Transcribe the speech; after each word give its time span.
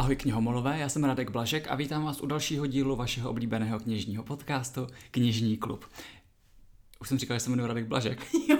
Ahoj 0.00 0.16
knihomolové, 0.16 0.78
já 0.78 0.88
jsem 0.88 1.04
Radek 1.04 1.30
Blažek 1.30 1.66
a 1.70 1.74
vítám 1.74 2.04
vás 2.04 2.20
u 2.20 2.26
dalšího 2.26 2.66
dílu 2.66 2.96
vašeho 2.96 3.30
oblíbeného 3.30 3.80
knižního 3.80 4.22
podcastu 4.22 4.86
Knižní 5.10 5.56
klub. 5.56 5.84
Už 7.00 7.08
jsem 7.08 7.18
říkal, 7.18 7.36
že 7.36 7.40
se 7.40 7.50
jmenuji 7.50 7.66
Radek 7.66 7.86
Blažek. 7.86 8.26
Jo. 8.48 8.58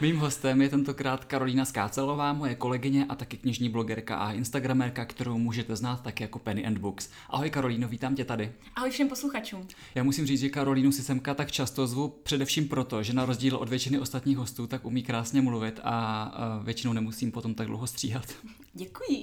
Mým 0.00 0.18
hostem 0.18 0.62
je 0.62 0.68
tentokrát 0.68 1.24
Karolína 1.24 1.64
Skácelová, 1.64 2.32
moje 2.32 2.54
kolegyně 2.54 3.06
a 3.08 3.14
taky 3.14 3.36
knižní 3.36 3.68
blogerka 3.68 4.16
a 4.16 4.32
instagramerka, 4.32 5.04
kterou 5.04 5.38
můžete 5.38 5.76
znát 5.76 6.02
tak 6.02 6.20
jako 6.20 6.38
Penny 6.38 6.66
and 6.66 6.78
Books. 6.78 7.10
Ahoj 7.30 7.50
Karolíno, 7.50 7.88
vítám 7.88 8.14
tě 8.14 8.24
tady. 8.24 8.52
Ahoj 8.74 8.90
všem 8.90 9.08
posluchačům. 9.08 9.68
Já 9.94 10.02
musím 10.02 10.26
říct, 10.26 10.40
že 10.40 10.48
Karolínu 10.48 10.92
si 10.92 11.02
semka 11.02 11.34
tak 11.34 11.52
často 11.52 11.86
zvu 11.86 12.08
především 12.08 12.68
proto, 12.68 13.02
že 13.02 13.12
na 13.12 13.24
rozdíl 13.24 13.56
od 13.56 13.68
většiny 13.68 13.98
ostatních 13.98 14.36
hostů 14.36 14.66
tak 14.66 14.84
umí 14.84 15.02
krásně 15.02 15.42
mluvit 15.42 15.80
a 15.84 16.60
většinou 16.64 16.92
nemusím 16.92 17.32
potom 17.32 17.54
tak 17.54 17.66
dlouho 17.66 17.86
stříhat. 17.86 18.34
Děkuji. 18.74 19.22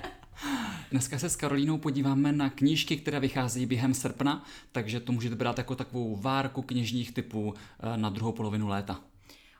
Dneska 0.90 1.18
se 1.18 1.28
s 1.28 1.36
Karolínou 1.36 1.78
podíváme 1.78 2.32
na 2.32 2.50
knížky, 2.50 2.96
které 2.96 3.20
vycházejí 3.20 3.66
během 3.66 3.94
srpna, 3.94 4.44
takže 4.72 5.00
to 5.00 5.12
můžete 5.12 5.34
brát 5.36 5.58
jako 5.58 5.74
takovou 5.74 6.16
várku 6.16 6.62
knižních 6.62 7.12
typů 7.12 7.54
eh, 7.54 7.96
na 7.96 8.10
druhou 8.10 8.32
polovinu 8.32 8.68
léta. 8.68 9.00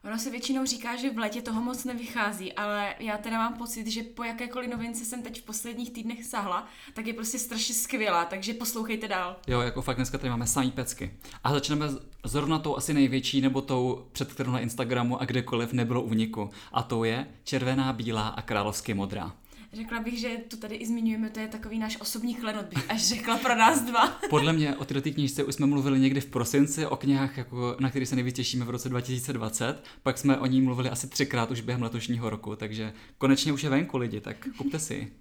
Ono 0.06 0.18
se 0.18 0.30
většinou 0.30 0.66
říká, 0.66 0.96
že 0.96 1.10
v 1.10 1.18
létě 1.18 1.42
toho 1.42 1.62
moc 1.62 1.84
nevychází, 1.84 2.52
ale 2.52 2.94
já 2.98 3.18
teda 3.18 3.38
mám 3.38 3.54
pocit, 3.54 3.86
že 3.86 4.02
po 4.02 4.24
jakékoliv 4.24 4.70
novince 4.70 5.04
jsem 5.04 5.22
teď 5.22 5.40
v 5.40 5.44
posledních 5.44 5.90
týdnech 5.90 6.24
sahla, 6.24 6.66
tak 6.94 7.06
je 7.06 7.14
prostě 7.14 7.38
strašně 7.38 7.74
skvělá, 7.74 8.24
takže 8.24 8.54
poslouchejte 8.54 9.08
dál. 9.08 9.36
Jo, 9.46 9.60
jako 9.60 9.82
fakt 9.82 9.96
dneska 9.96 10.18
tady 10.18 10.30
máme 10.30 10.46
samý 10.46 10.70
pecky. 10.70 11.14
A 11.44 11.52
začneme 11.52 11.86
zrovna 12.24 12.58
tou 12.58 12.76
asi 12.76 12.94
největší, 12.94 13.40
nebo 13.40 13.60
tou, 13.60 14.06
před 14.12 14.32
kterou 14.32 14.50
na 14.50 14.60
Instagramu 14.60 15.20
a 15.20 15.24
kdekoliv 15.24 15.72
nebylo 15.72 16.02
úniku. 16.02 16.50
A 16.72 16.82
to 16.82 17.04
je 17.04 17.26
červená, 17.44 17.92
bílá 17.92 18.28
a 18.28 18.42
královsky 18.42 18.94
modrá. 18.94 19.32
Řekla 19.72 20.00
bych, 20.00 20.18
že 20.18 20.36
tu 20.48 20.56
tady 20.56 20.74
i 20.74 20.86
zmiňujeme, 20.86 21.30
to 21.30 21.40
je 21.40 21.48
takový 21.48 21.78
náš 21.78 22.00
osobní 22.00 22.34
klenot, 22.34 22.66
bych 22.66 22.90
až 22.90 23.08
řekla 23.08 23.38
pro 23.38 23.56
nás 23.56 23.80
dva. 23.80 24.08
Podle 24.30 24.52
mě 24.52 24.76
o 24.76 24.84
této 24.84 25.10
knižce 25.10 25.44
už 25.44 25.54
jsme 25.54 25.66
mluvili 25.66 26.00
někdy 26.00 26.20
v 26.20 26.26
prosinci, 26.26 26.86
o 26.86 26.96
knihách, 26.96 27.36
jako, 27.38 27.76
na 27.80 27.90
které 27.90 28.06
se 28.06 28.14
nejvíc 28.14 28.36
těšíme 28.36 28.64
v 28.64 28.70
roce 28.70 28.88
2020. 28.88 29.84
Pak 30.02 30.18
jsme 30.18 30.38
o 30.38 30.46
ní 30.46 30.60
mluvili 30.60 30.90
asi 30.90 31.08
třikrát 31.08 31.50
už 31.50 31.60
během 31.60 31.82
letošního 31.82 32.30
roku, 32.30 32.56
takže 32.56 32.92
konečně 33.18 33.52
už 33.52 33.62
je 33.62 33.70
venku 33.70 33.98
lidi, 33.98 34.20
tak 34.20 34.46
kupte 34.58 34.78
si. 34.78 35.12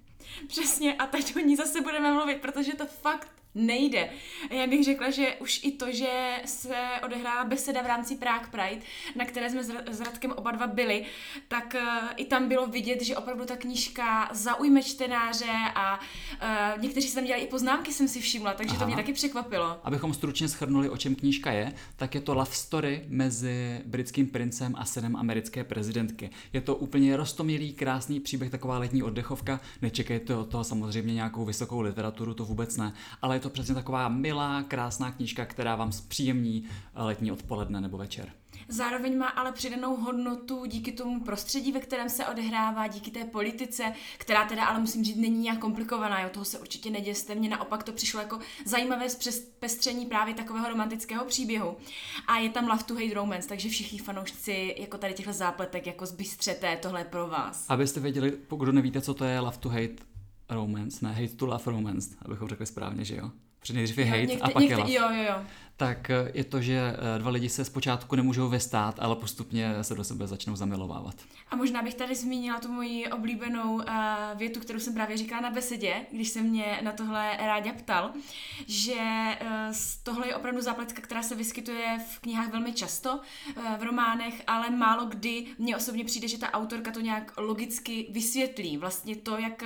Přesně, 0.46 0.94
a 0.94 1.06
teď 1.06 1.36
o 1.36 1.38
ní 1.38 1.56
zase 1.56 1.80
budeme 1.80 2.12
mluvit, 2.12 2.36
protože 2.40 2.72
to 2.72 2.86
fakt 2.86 3.28
nejde. 3.56 4.10
Já 4.50 4.66
bych 4.66 4.84
řekla, 4.84 5.10
že 5.10 5.34
už 5.40 5.60
i 5.64 5.72
to, 5.72 5.92
že 5.92 6.40
se 6.44 6.76
odehrála 7.04 7.44
beseda 7.44 7.82
v 7.82 7.86
rámci 7.86 8.16
Prague 8.16 8.48
Pride, 8.50 8.82
na 9.16 9.24
které 9.24 9.50
jsme 9.50 9.64
s 9.90 10.00
Radkem 10.00 10.32
oba 10.32 10.50
dva 10.50 10.66
byli, 10.66 11.04
tak 11.48 11.74
uh, 11.74 12.08
i 12.16 12.24
tam 12.24 12.48
bylo 12.48 12.66
vidět, 12.66 13.02
že 13.02 13.16
opravdu 13.16 13.44
ta 13.44 13.56
knížka 13.56 14.28
zaujme 14.32 14.82
čtenáře 14.82 15.52
a 15.74 16.00
uh, 16.76 16.82
někteří 16.82 17.08
si 17.08 17.14
tam 17.14 17.24
dělali 17.24 17.44
i 17.44 17.46
poznámky, 17.46 17.92
jsem 17.92 18.08
si 18.08 18.20
všimla, 18.20 18.54
takže 18.54 18.70
Aha. 18.70 18.80
to 18.80 18.86
mě 18.86 18.96
taky 18.96 19.12
překvapilo. 19.12 19.80
Abychom 19.84 20.14
stručně 20.14 20.48
shrnuli, 20.48 20.90
o 20.90 20.96
čem 20.96 21.14
knížka 21.14 21.52
je, 21.52 21.72
tak 21.96 22.14
je 22.14 22.20
to 22.20 22.34
love 22.34 22.52
story 22.52 23.04
mezi 23.08 23.80
britským 23.84 24.26
princem 24.26 24.74
a 24.78 24.84
synem 24.84 25.16
americké 25.16 25.64
prezidentky. 25.64 26.30
Je 26.52 26.60
to 26.60 26.76
úplně 26.76 27.16
rostomilý, 27.16 27.72
krásný 27.72 28.20
příběh, 28.20 28.50
taková 28.50 28.78
letní 28.78 29.02
oddechovka. 29.02 29.60
Nečekejte 29.82 30.36
od 30.36 30.48
toho 30.48 30.64
samozřejmě 30.64 31.14
nějakou 31.14 31.44
vysokou 31.44 31.80
literaturu, 31.80 32.34
to 32.34 32.44
vůbec 32.44 32.76
ne, 32.76 32.92
ale 33.22 33.36
je 33.36 33.40
to 33.40 33.45
to 33.46 33.50
přesně 33.50 33.74
taková 33.74 34.08
milá, 34.08 34.62
krásná 34.62 35.12
knížka, 35.12 35.46
která 35.46 35.76
vám 35.76 35.92
zpříjemní 35.92 36.64
letní 36.94 37.32
odpoledne 37.32 37.80
nebo 37.80 37.98
večer. 37.98 38.32
Zároveň 38.68 39.18
má 39.18 39.28
ale 39.28 39.52
přidanou 39.52 39.96
hodnotu 39.96 40.64
díky 40.66 40.92
tomu 40.92 41.20
prostředí, 41.20 41.72
ve 41.72 41.80
kterém 41.80 42.08
se 42.08 42.26
odehrává, 42.26 42.86
díky 42.86 43.10
té 43.10 43.24
politice, 43.24 43.92
která 44.18 44.48
teda 44.48 44.64
ale 44.64 44.80
musím 44.80 45.04
říct 45.04 45.16
není 45.16 45.38
nějak 45.38 45.58
komplikovaná, 45.58 46.20
jo, 46.20 46.28
toho 46.28 46.44
se 46.44 46.58
určitě 46.58 46.90
neděste. 46.90 47.34
Mně 47.34 47.48
naopak 47.48 47.82
to 47.82 47.92
přišlo 47.92 48.20
jako 48.20 48.38
zajímavé 48.64 49.10
zpestření 49.10 50.06
právě 50.06 50.34
takového 50.34 50.68
romantického 50.68 51.24
příběhu. 51.24 51.76
A 52.26 52.38
je 52.38 52.50
tam 52.50 52.68
Love 52.68 52.82
to 52.82 52.94
Hate 52.94 53.14
Romance, 53.14 53.48
takže 53.48 53.68
všichni 53.68 53.98
fanoušci 53.98 54.74
jako 54.78 54.98
tady 54.98 55.14
těchto 55.14 55.32
zápletek 55.32 55.86
jako 55.86 56.06
zbystřete, 56.06 56.76
tohle 56.76 57.00
je 57.00 57.04
pro 57.04 57.26
vás. 57.26 57.64
Abyste 57.68 58.00
věděli, 58.00 58.30
pokud 58.30 58.68
nevíte, 58.68 59.00
co 59.00 59.14
to 59.14 59.24
je 59.24 59.40
Love 59.40 59.58
to 59.58 59.68
Hate 59.68 60.16
romance, 60.50 61.06
ne 61.06 61.12
hate 61.12 61.36
to 61.36 61.46
love 61.46 61.62
romance, 61.66 62.16
abychom 62.22 62.48
řekli 62.48 62.66
správně, 62.66 63.04
že 63.04 63.16
jo? 63.16 63.30
Protože 63.60 63.74
nejdřív 63.74 63.98
je 63.98 64.04
hate 64.04 64.20
někde, 64.20 64.42
a 64.42 64.48
pak 64.48 64.62
někde, 64.62 64.74
je 64.74 64.78
love. 64.78 64.92
Jo, 64.92 65.08
jo, 65.10 65.22
jo 65.22 65.44
tak 65.76 66.10
eh, 66.10 66.30
je 66.34 66.44
to, 66.44 66.60
že 66.60 66.74
eh, 66.74 67.18
dva 67.18 67.30
lidi 67.30 67.48
se 67.48 67.64
zpočátku 67.64 68.16
nemůžou 68.16 68.48
vystát, 68.48 68.94
ale 68.98 69.16
postupně 69.16 69.84
se 69.84 69.94
do 69.94 70.04
sebe 70.04 70.26
začnou 70.26 70.56
zamilovávat. 70.56 71.14
A 71.50 71.56
možná 71.56 71.82
bych 71.82 71.94
tady 71.94 72.14
zmínila 72.14 72.60
tu 72.60 72.72
moji 72.72 73.06
oblíbenou 73.06 73.74
uh, 73.74 73.82
větu, 74.34 74.60
kterou 74.60 74.78
jsem 74.78 74.94
právě 74.94 75.16
říkala 75.16 75.40
na 75.40 75.50
besedě, 75.50 76.06
když 76.12 76.28
se 76.28 76.42
mě 76.42 76.80
na 76.82 76.92
tohle 76.92 77.36
Ráďa 77.36 77.72
ptal, 77.72 78.10
že 78.66 78.94
tohle 80.02 80.28
je 80.28 80.36
opravdu 80.36 80.60
zápletka, 80.60 81.02
která 81.02 81.22
se 81.22 81.34
vyskytuje 81.34 81.98
v 82.08 82.20
knihách 82.20 82.52
velmi 82.52 82.72
často, 82.72 83.20
v 83.78 83.82
románech, 83.82 84.42
ale 84.46 84.70
málo 84.70 85.06
kdy 85.06 85.46
mně 85.58 85.76
osobně 85.76 86.04
přijde, 86.04 86.28
že 86.28 86.38
ta 86.38 86.52
autorka 86.52 86.90
to 86.90 87.00
nějak 87.00 87.32
logicky 87.36 88.06
vysvětlí. 88.10 88.76
Vlastně 88.76 89.16
to, 89.16 89.38
jak 89.38 89.62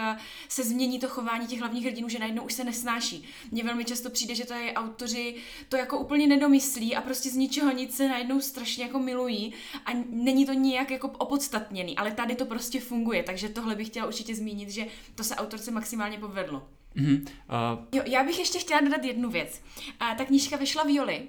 se 0.49 0.65
změní 0.65 0.99
to 0.99 1.09
chování 1.09 1.47
těch 1.47 1.61
hlavních 1.61 1.87
hrdinů, 1.87 2.09
že 2.09 2.19
najednou 2.19 2.43
už 2.43 2.53
se 2.53 2.65
nesnáší. 2.65 3.25
Mně 3.51 3.65
velmi 3.65 3.85
často 3.85 4.11
přijde, 4.11 4.35
že 4.35 4.47
to 4.47 4.55
je 4.55 4.73
autoři 4.73 5.35
to 5.69 5.77
jako 5.77 6.00
úplně 6.01 6.27
nedomyslí 6.27 6.97
a 6.97 7.01
prostě 7.01 7.31
z 7.31 7.37
ničeho 7.37 7.71
nic 7.73 7.97
se 7.97 8.09
najednou 8.09 8.41
strašně 8.41 8.85
jako 8.85 8.99
milují 8.99 9.55
a 9.87 9.91
není 10.07 10.47
to 10.47 10.53
nijak 10.53 10.91
jako 10.91 11.09
opodstatněný, 11.09 11.97
ale 11.97 12.13
tady 12.13 12.35
to 12.35 12.47
prostě 12.47 12.81
funguje, 12.81 13.23
takže 13.23 13.49
tohle 13.49 13.75
bych 13.75 13.87
chtěla 13.87 14.07
určitě 14.07 14.35
zmínit, 14.35 14.71
že 14.71 14.87
to 15.15 15.25
se 15.25 15.37
autorce 15.37 15.71
maximálně 15.71 16.19
povedlo. 16.19 16.69
Mm-hmm. 16.97 17.21
Uh... 17.21 17.87
Jo, 17.93 18.03
já 18.07 18.25
bych 18.25 18.39
ještě 18.39 18.59
chtěla 18.59 18.81
dodat 18.81 19.05
jednu 19.05 19.31
věc. 19.31 19.63
Uh, 20.03 20.17
ta 20.17 20.25
knížka 20.25 20.57
vyšla 20.57 20.85
v 20.85 20.95
Joli, 20.95 21.29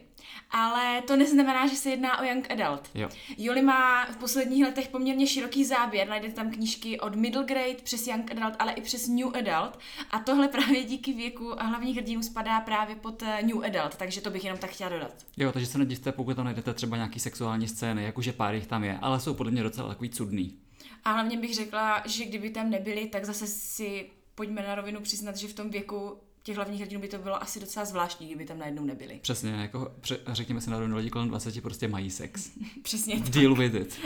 ale 0.51 1.01
to 1.01 1.15
neznamená, 1.15 1.67
že 1.67 1.75
se 1.75 1.89
jedná 1.89 2.19
o 2.19 2.23
young 2.23 2.51
adult. 2.51 2.89
Jo. 2.95 3.09
Joli 3.37 3.61
má 3.61 4.05
v 4.05 4.17
posledních 4.17 4.63
letech 4.63 4.87
poměrně 4.87 5.27
široký 5.27 5.65
záběr, 5.65 6.07
najdete 6.07 6.33
tam 6.33 6.51
knížky 6.51 6.99
od 6.99 7.15
middle 7.15 7.43
grade 7.43 7.75
přes 7.83 8.07
young 8.07 8.31
adult, 8.31 8.55
ale 8.59 8.71
i 8.71 8.81
přes 8.81 9.07
new 9.07 9.27
adult 9.27 9.79
a 10.11 10.19
tohle 10.19 10.47
právě 10.47 10.83
díky 10.83 11.13
věku 11.13 11.61
a 11.61 11.63
hlavních 11.63 11.97
hrdinů 11.97 12.23
spadá 12.23 12.59
právě 12.59 12.95
pod 12.95 13.23
eh, 13.23 13.43
new 13.43 13.63
adult, 13.63 13.95
takže 13.95 14.21
to 14.21 14.29
bych 14.29 14.43
jenom 14.43 14.59
tak 14.59 14.69
chtěla 14.69 14.89
dodat. 14.89 15.13
Jo, 15.37 15.51
takže 15.51 15.67
se 15.67 15.77
nedivte, 15.77 16.11
pokud 16.11 16.35
tam 16.35 16.45
najdete 16.45 16.73
třeba 16.73 16.97
nějaký 16.97 17.19
sexuální 17.19 17.67
scény, 17.67 18.03
jakože 18.03 18.33
pár 18.33 18.55
jich 18.55 18.67
tam 18.67 18.83
je, 18.83 18.99
ale 19.01 19.19
jsou 19.19 19.33
podle 19.33 19.51
mě 19.51 19.63
docela 19.63 19.89
takový 19.89 20.09
cudný. 20.09 20.57
A 21.03 21.11
hlavně 21.11 21.37
bych 21.37 21.55
řekla, 21.55 22.03
že 22.05 22.25
kdyby 22.25 22.49
tam 22.49 22.69
nebyli, 22.69 23.07
tak 23.07 23.25
zase 23.25 23.47
si 23.47 24.09
pojďme 24.41 24.61
na 24.67 24.75
rovinu 24.75 25.01
přiznat, 25.01 25.37
že 25.37 25.47
v 25.47 25.53
tom 25.53 25.69
věku 25.69 26.17
těch 26.43 26.55
hlavních 26.55 26.81
hrdinů 26.81 27.01
by 27.01 27.07
to 27.07 27.17
bylo 27.17 27.43
asi 27.43 27.59
docela 27.59 27.85
zvláštní, 27.85 28.27
kdyby 28.27 28.45
tam 28.45 28.59
najednou 28.59 28.85
nebyli. 28.85 29.19
Přesně, 29.21 29.51
jako 29.51 29.91
pře- 30.01 30.19
řekněme 30.27 30.61
si 30.61 30.69
na 30.69 30.79
rovinu, 30.79 30.97
lidi 30.97 31.09
kolem 31.09 31.27
20 31.27 31.61
prostě 31.61 31.87
mají 31.87 32.09
sex. 32.09 32.51
Přesně. 32.81 33.19
Deal 33.19 33.55
with 33.55 33.73
it. 33.75 33.99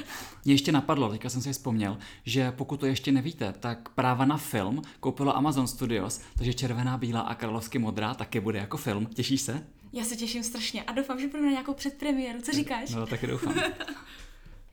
Mě 0.45 0.53
ještě 0.53 0.72
napadlo, 0.72 1.09
teďka 1.09 1.29
jsem 1.29 1.41
si 1.41 1.53
vzpomněl, 1.53 1.97
že 2.25 2.51
pokud 2.51 2.79
to 2.79 2.85
ještě 2.85 3.12
nevíte, 3.12 3.53
tak 3.59 3.90
práva 3.90 4.25
na 4.25 4.38
film 4.38 4.81
koupilo 5.00 5.38
Amazon 5.38 5.68
Studios, 5.68 6.22
takže 6.38 6.53
Červená, 6.53 6.97
Bílá 6.97 7.22
a 7.22 7.35
Královsky 7.35 7.79
modrá 7.79 8.13
taky 8.13 8.40
bude 8.40 8.59
jako 8.59 8.78
film. 8.78 9.06
Těšíš 9.06 9.41
se? 9.41 9.68
Já 9.94 10.03
se 10.03 10.16
těším 10.16 10.44
strašně 10.44 10.84
a 10.84 10.91
doufám, 10.91 11.19
že 11.19 11.28
půjdu 11.28 11.45
na 11.45 11.51
nějakou 11.51 11.74
předpremiéru. 11.74 12.41
Co 12.41 12.51
říkáš? 12.51 12.90
No, 12.90 13.07
taky 13.07 13.28
doufám. 13.28 13.56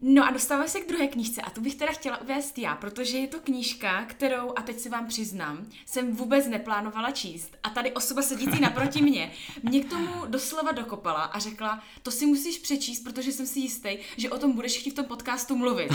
No 0.05 0.25
a 0.27 0.31
dostáváme 0.31 0.69
se 0.69 0.81
k 0.81 0.89
druhé 0.89 1.07
knížce 1.07 1.43
a 1.43 1.51
tu 1.51 1.61
bych 1.61 1.75
teda 1.75 1.93
chtěla 1.93 2.21
uvést 2.21 2.59
já, 2.59 2.77
protože 2.77 3.19
je 3.19 3.27
to 3.27 3.41
knížka, 3.41 4.05
kterou, 4.05 4.53
a 4.57 4.63
teď 4.63 4.79
si 4.79 4.89
vám 4.89 5.07
přiznám, 5.07 5.67
jsem 5.87 6.17
vůbec 6.17 6.47
neplánovala 6.47 7.11
číst. 7.11 7.57
A 7.63 7.71
tady 7.71 7.93
osoba 7.93 8.23
sedící 8.23 8.61
naproti 8.61 9.03
mě 9.03 9.33
mě 9.63 9.85
k 9.85 9.91
tomu 9.91 10.27
doslova 10.27 10.73
dokopala 10.73 11.23
a 11.23 11.39
řekla, 11.39 11.83
to 12.03 12.11
si 12.11 12.27
musíš 12.27 12.59
přečíst, 12.59 13.01
protože 13.01 13.33
jsem 13.33 13.47
si 13.47 13.61
jistý, 13.61 13.99
že 14.17 14.31
o 14.31 14.39
tom 14.39 14.53
budeš 14.53 14.79
chtít 14.79 14.91
v 14.91 14.95
tom 14.95 15.05
podcastu 15.05 15.57
mluvit. 15.57 15.91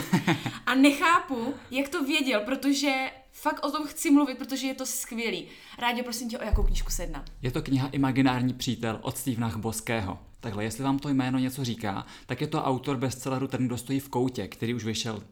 A 0.65 0.75
nechápu, 0.75 1.53
jak 1.71 1.89
to 1.89 2.03
věděl, 2.03 2.41
protože 2.45 3.11
fakt 3.31 3.65
o 3.65 3.71
tom 3.71 3.87
chci 3.87 4.11
mluvit, 4.11 4.37
protože 4.37 4.67
je 4.67 4.73
to 4.73 4.85
skvělý. 4.85 5.47
Rádi 5.79 6.03
prosím 6.03 6.29
tě, 6.29 6.39
o 6.39 6.43
jakou 6.43 6.63
knížku 6.63 6.91
se 6.91 7.03
jedná. 7.03 7.25
Je 7.41 7.51
to 7.51 7.61
kniha 7.61 7.89
Imaginární 7.91 8.53
přítel 8.53 8.99
od 9.01 9.17
Stevena 9.17 9.57
Boského. 9.57 10.26
Takhle, 10.39 10.63
jestli 10.63 10.83
vám 10.83 10.99
to 10.99 11.09
jméno 11.09 11.39
něco 11.39 11.63
říká, 11.63 12.05
tak 12.25 12.41
je 12.41 12.47
to 12.47 12.63
autor 12.63 12.97
bestselleru 12.97 13.47
Ten, 13.47 13.67
kdo 13.67 13.77
stojí 13.77 13.99
v 13.99 14.09
koutě, 14.09 14.47
který 14.47 14.73
už 14.73 14.83
vyšel 14.83 15.23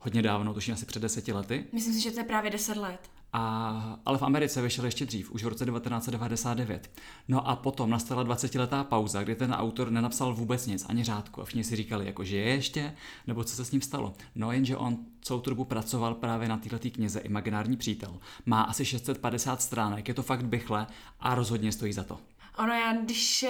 hodně 0.00 0.22
dávno, 0.22 0.54
tuším 0.54 0.74
asi 0.74 0.86
před 0.86 1.02
deseti 1.02 1.32
lety. 1.32 1.64
Myslím 1.72 1.94
si, 1.94 2.00
že 2.00 2.10
to 2.10 2.20
je 2.20 2.24
právě 2.24 2.50
deset 2.50 2.76
let. 2.76 3.00
A, 3.36 3.98
ale 4.06 4.18
v 4.18 4.22
Americe 4.22 4.62
vyšel 4.62 4.84
ještě 4.84 5.06
dřív, 5.06 5.32
už 5.32 5.44
v 5.44 5.48
roce 5.48 5.64
1999. 5.64 6.90
No 7.28 7.48
a 7.48 7.56
potom 7.56 7.90
nastala 7.90 8.24
20-letá 8.24 8.84
pauza, 8.84 9.22
kdy 9.22 9.34
ten 9.34 9.52
autor 9.52 9.90
nenapsal 9.90 10.34
vůbec 10.34 10.66
nic, 10.66 10.86
ani 10.88 11.04
řádku. 11.04 11.42
A 11.42 11.44
všichni 11.44 11.64
si 11.64 11.76
říkali, 11.76 12.06
jako, 12.06 12.24
že 12.24 12.36
je 12.36 12.54
ještě, 12.54 12.94
nebo 13.26 13.44
co 13.44 13.56
se 13.56 13.64
s 13.64 13.70
ním 13.70 13.80
stalo. 13.80 14.14
No 14.34 14.52
jenže 14.52 14.76
on 14.76 14.98
celou 15.22 15.40
tu 15.40 15.50
dobu 15.50 15.64
pracoval 15.64 16.14
právě 16.14 16.48
na 16.48 16.56
této 16.56 16.90
knize 16.90 17.20
Imaginární 17.20 17.76
přítel. 17.76 18.18
Má 18.46 18.62
asi 18.62 18.84
650 18.84 19.62
stránek, 19.62 20.08
je 20.08 20.14
to 20.14 20.22
fakt 20.22 20.44
bychle 20.44 20.86
a 21.20 21.34
rozhodně 21.34 21.72
stojí 21.72 21.92
za 21.92 22.04
to. 22.04 22.18
Ono 22.58 22.74
já, 22.74 22.92
když 22.92 23.44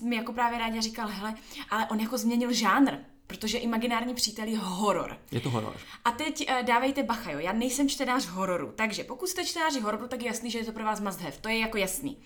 uh, 0.00 0.08
mi 0.08 0.16
jako 0.16 0.32
právě 0.32 0.58
rádi 0.58 0.80
říkal, 0.80 1.08
hele, 1.08 1.34
ale 1.70 1.86
on 1.90 2.00
jako 2.00 2.18
změnil 2.18 2.52
žánr, 2.52 2.92
Protože 3.28 3.58
imaginární 3.58 4.14
přítel 4.14 4.48
je 4.48 4.58
horor. 4.58 5.18
Je 5.30 5.40
to 5.40 5.50
horor. 5.50 5.76
A 6.04 6.10
teď 6.10 6.48
uh, 6.50 6.66
dávejte 6.66 7.02
bacha, 7.02 7.30
jo. 7.30 7.38
Já 7.38 7.52
nejsem 7.52 7.88
čtenář 7.88 8.26
hororu, 8.26 8.72
takže 8.76 9.04
pokud 9.04 9.28
jste 9.28 9.44
čtenáři 9.44 9.80
hororu, 9.80 10.08
tak 10.08 10.22
je 10.22 10.26
jasný, 10.26 10.50
že 10.50 10.58
je 10.58 10.64
to 10.64 10.72
pro 10.72 10.84
vás 10.84 11.00
must 11.00 11.20
have. 11.20 11.36
To 11.40 11.48
je 11.48 11.58
jako 11.58 11.76
jasný. 11.76 12.18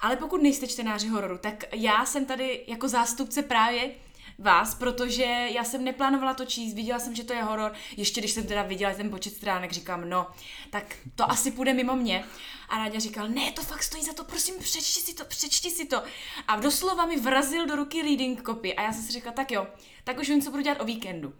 Ale 0.00 0.16
pokud 0.16 0.42
nejste 0.42 0.66
čtenáři 0.66 1.08
hororu, 1.08 1.38
tak 1.38 1.64
já 1.72 2.04
jsem 2.04 2.26
tady 2.26 2.64
jako 2.66 2.88
zástupce 2.88 3.42
právě 3.42 3.90
vás, 4.40 4.74
protože 4.74 5.48
já 5.52 5.64
jsem 5.64 5.84
neplánovala 5.84 6.34
to 6.34 6.44
číst, 6.44 6.74
viděla 6.74 6.98
jsem, 6.98 7.14
že 7.14 7.24
to 7.24 7.32
je 7.32 7.42
horor, 7.42 7.72
ještě 7.96 8.20
když 8.20 8.32
jsem 8.32 8.46
teda 8.46 8.62
viděla 8.62 8.94
ten 8.94 9.10
počet 9.10 9.34
stránek, 9.34 9.72
říkám, 9.72 10.08
no, 10.08 10.26
tak 10.70 10.96
to 11.14 11.30
asi 11.30 11.50
půjde 11.50 11.74
mimo 11.74 11.96
mě. 11.96 12.24
A 12.68 12.78
Ráďa 12.78 12.98
říkal, 12.98 13.28
ne, 13.28 13.52
to 13.52 13.62
fakt 13.62 13.82
stojí 13.82 14.04
za 14.04 14.12
to, 14.12 14.24
prosím, 14.24 14.54
přečti 14.58 15.00
si 15.00 15.14
to, 15.14 15.24
přečti 15.24 15.70
si 15.70 15.86
to. 15.86 16.02
A 16.48 16.56
doslova 16.56 17.06
mi 17.06 17.20
vrazil 17.20 17.66
do 17.66 17.76
ruky 17.76 18.02
reading 18.02 18.42
copy 18.46 18.74
a 18.74 18.82
já 18.82 18.92
jsem 18.92 19.02
si 19.02 19.12
řekla, 19.12 19.32
tak 19.32 19.50
jo, 19.50 19.66
tak 20.04 20.18
už 20.18 20.28
vím, 20.28 20.42
co 20.42 20.50
budu 20.50 20.62
dělat 20.62 20.80
o 20.80 20.84
víkendu. 20.84 21.34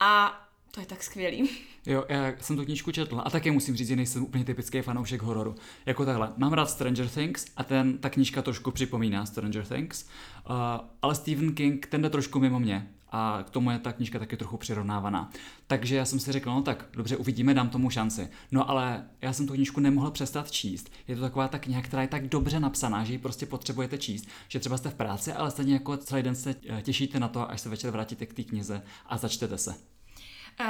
A 0.00 0.40
to 0.74 0.80
je 0.80 0.86
tak 0.86 1.02
skvělý. 1.02 1.50
Jo, 1.86 2.04
já 2.08 2.32
jsem 2.40 2.56
tu 2.56 2.64
knížku 2.64 2.92
četl 2.92 3.22
a 3.24 3.30
také 3.30 3.52
musím 3.52 3.76
říct, 3.76 3.88
že 3.88 3.96
nejsem 3.96 4.22
úplně 4.22 4.44
typický 4.44 4.82
fanoušek 4.82 5.22
hororu. 5.22 5.54
Jako 5.86 6.04
takhle, 6.04 6.32
mám 6.36 6.52
rád 6.52 6.70
Stranger 6.70 7.08
Things 7.08 7.46
a 7.56 7.64
ten, 7.64 7.98
ta 7.98 8.10
knížka 8.10 8.42
trošku 8.42 8.70
připomíná 8.70 9.26
Stranger 9.26 9.66
Things, 9.66 10.04
uh, 10.50 10.56
ale 11.02 11.14
Stephen 11.14 11.54
King, 11.54 11.86
ten 11.86 12.02
jde 12.02 12.10
trošku 12.10 12.40
mimo 12.40 12.60
mě 12.60 12.88
a 13.16 13.42
k 13.46 13.50
tomu 13.50 13.70
je 13.70 13.78
ta 13.78 13.92
knížka 13.92 14.18
taky 14.18 14.36
trochu 14.36 14.56
přirovnávaná. 14.56 15.30
Takže 15.66 15.96
já 15.96 16.04
jsem 16.04 16.20
si 16.20 16.32
řekl, 16.32 16.50
no 16.50 16.62
tak 16.62 16.88
dobře, 16.92 17.16
uvidíme, 17.16 17.54
dám 17.54 17.68
tomu 17.68 17.90
šanci. 17.90 18.28
No 18.52 18.70
ale 18.70 19.04
já 19.20 19.32
jsem 19.32 19.46
tu 19.46 19.52
knížku 19.52 19.80
nemohl 19.80 20.10
přestat 20.10 20.50
číst. 20.50 20.92
Je 21.08 21.16
to 21.16 21.22
taková 21.22 21.48
ta 21.48 21.58
kniha, 21.58 21.82
která 21.82 22.02
je 22.02 22.08
tak 22.08 22.28
dobře 22.28 22.60
napsaná, 22.60 23.04
že 23.04 23.12
ji 23.12 23.18
prostě 23.18 23.46
potřebujete 23.46 23.98
číst, 23.98 24.28
že 24.48 24.60
třeba 24.60 24.76
jste 24.76 24.90
v 24.90 24.94
práci, 24.94 25.32
ale 25.32 25.50
stejně 25.50 25.74
jako 25.74 25.96
celý 25.96 26.22
den 26.22 26.34
se 26.34 26.54
eh, 26.68 26.82
těšíte 26.82 27.20
na 27.20 27.28
to, 27.28 27.50
až 27.50 27.60
se 27.60 27.68
večer 27.68 27.90
vrátíte 27.90 28.26
k 28.26 28.34
té 28.34 28.42
knize 28.42 28.82
a 29.06 29.18
začtete 29.18 29.58
se. 29.58 29.93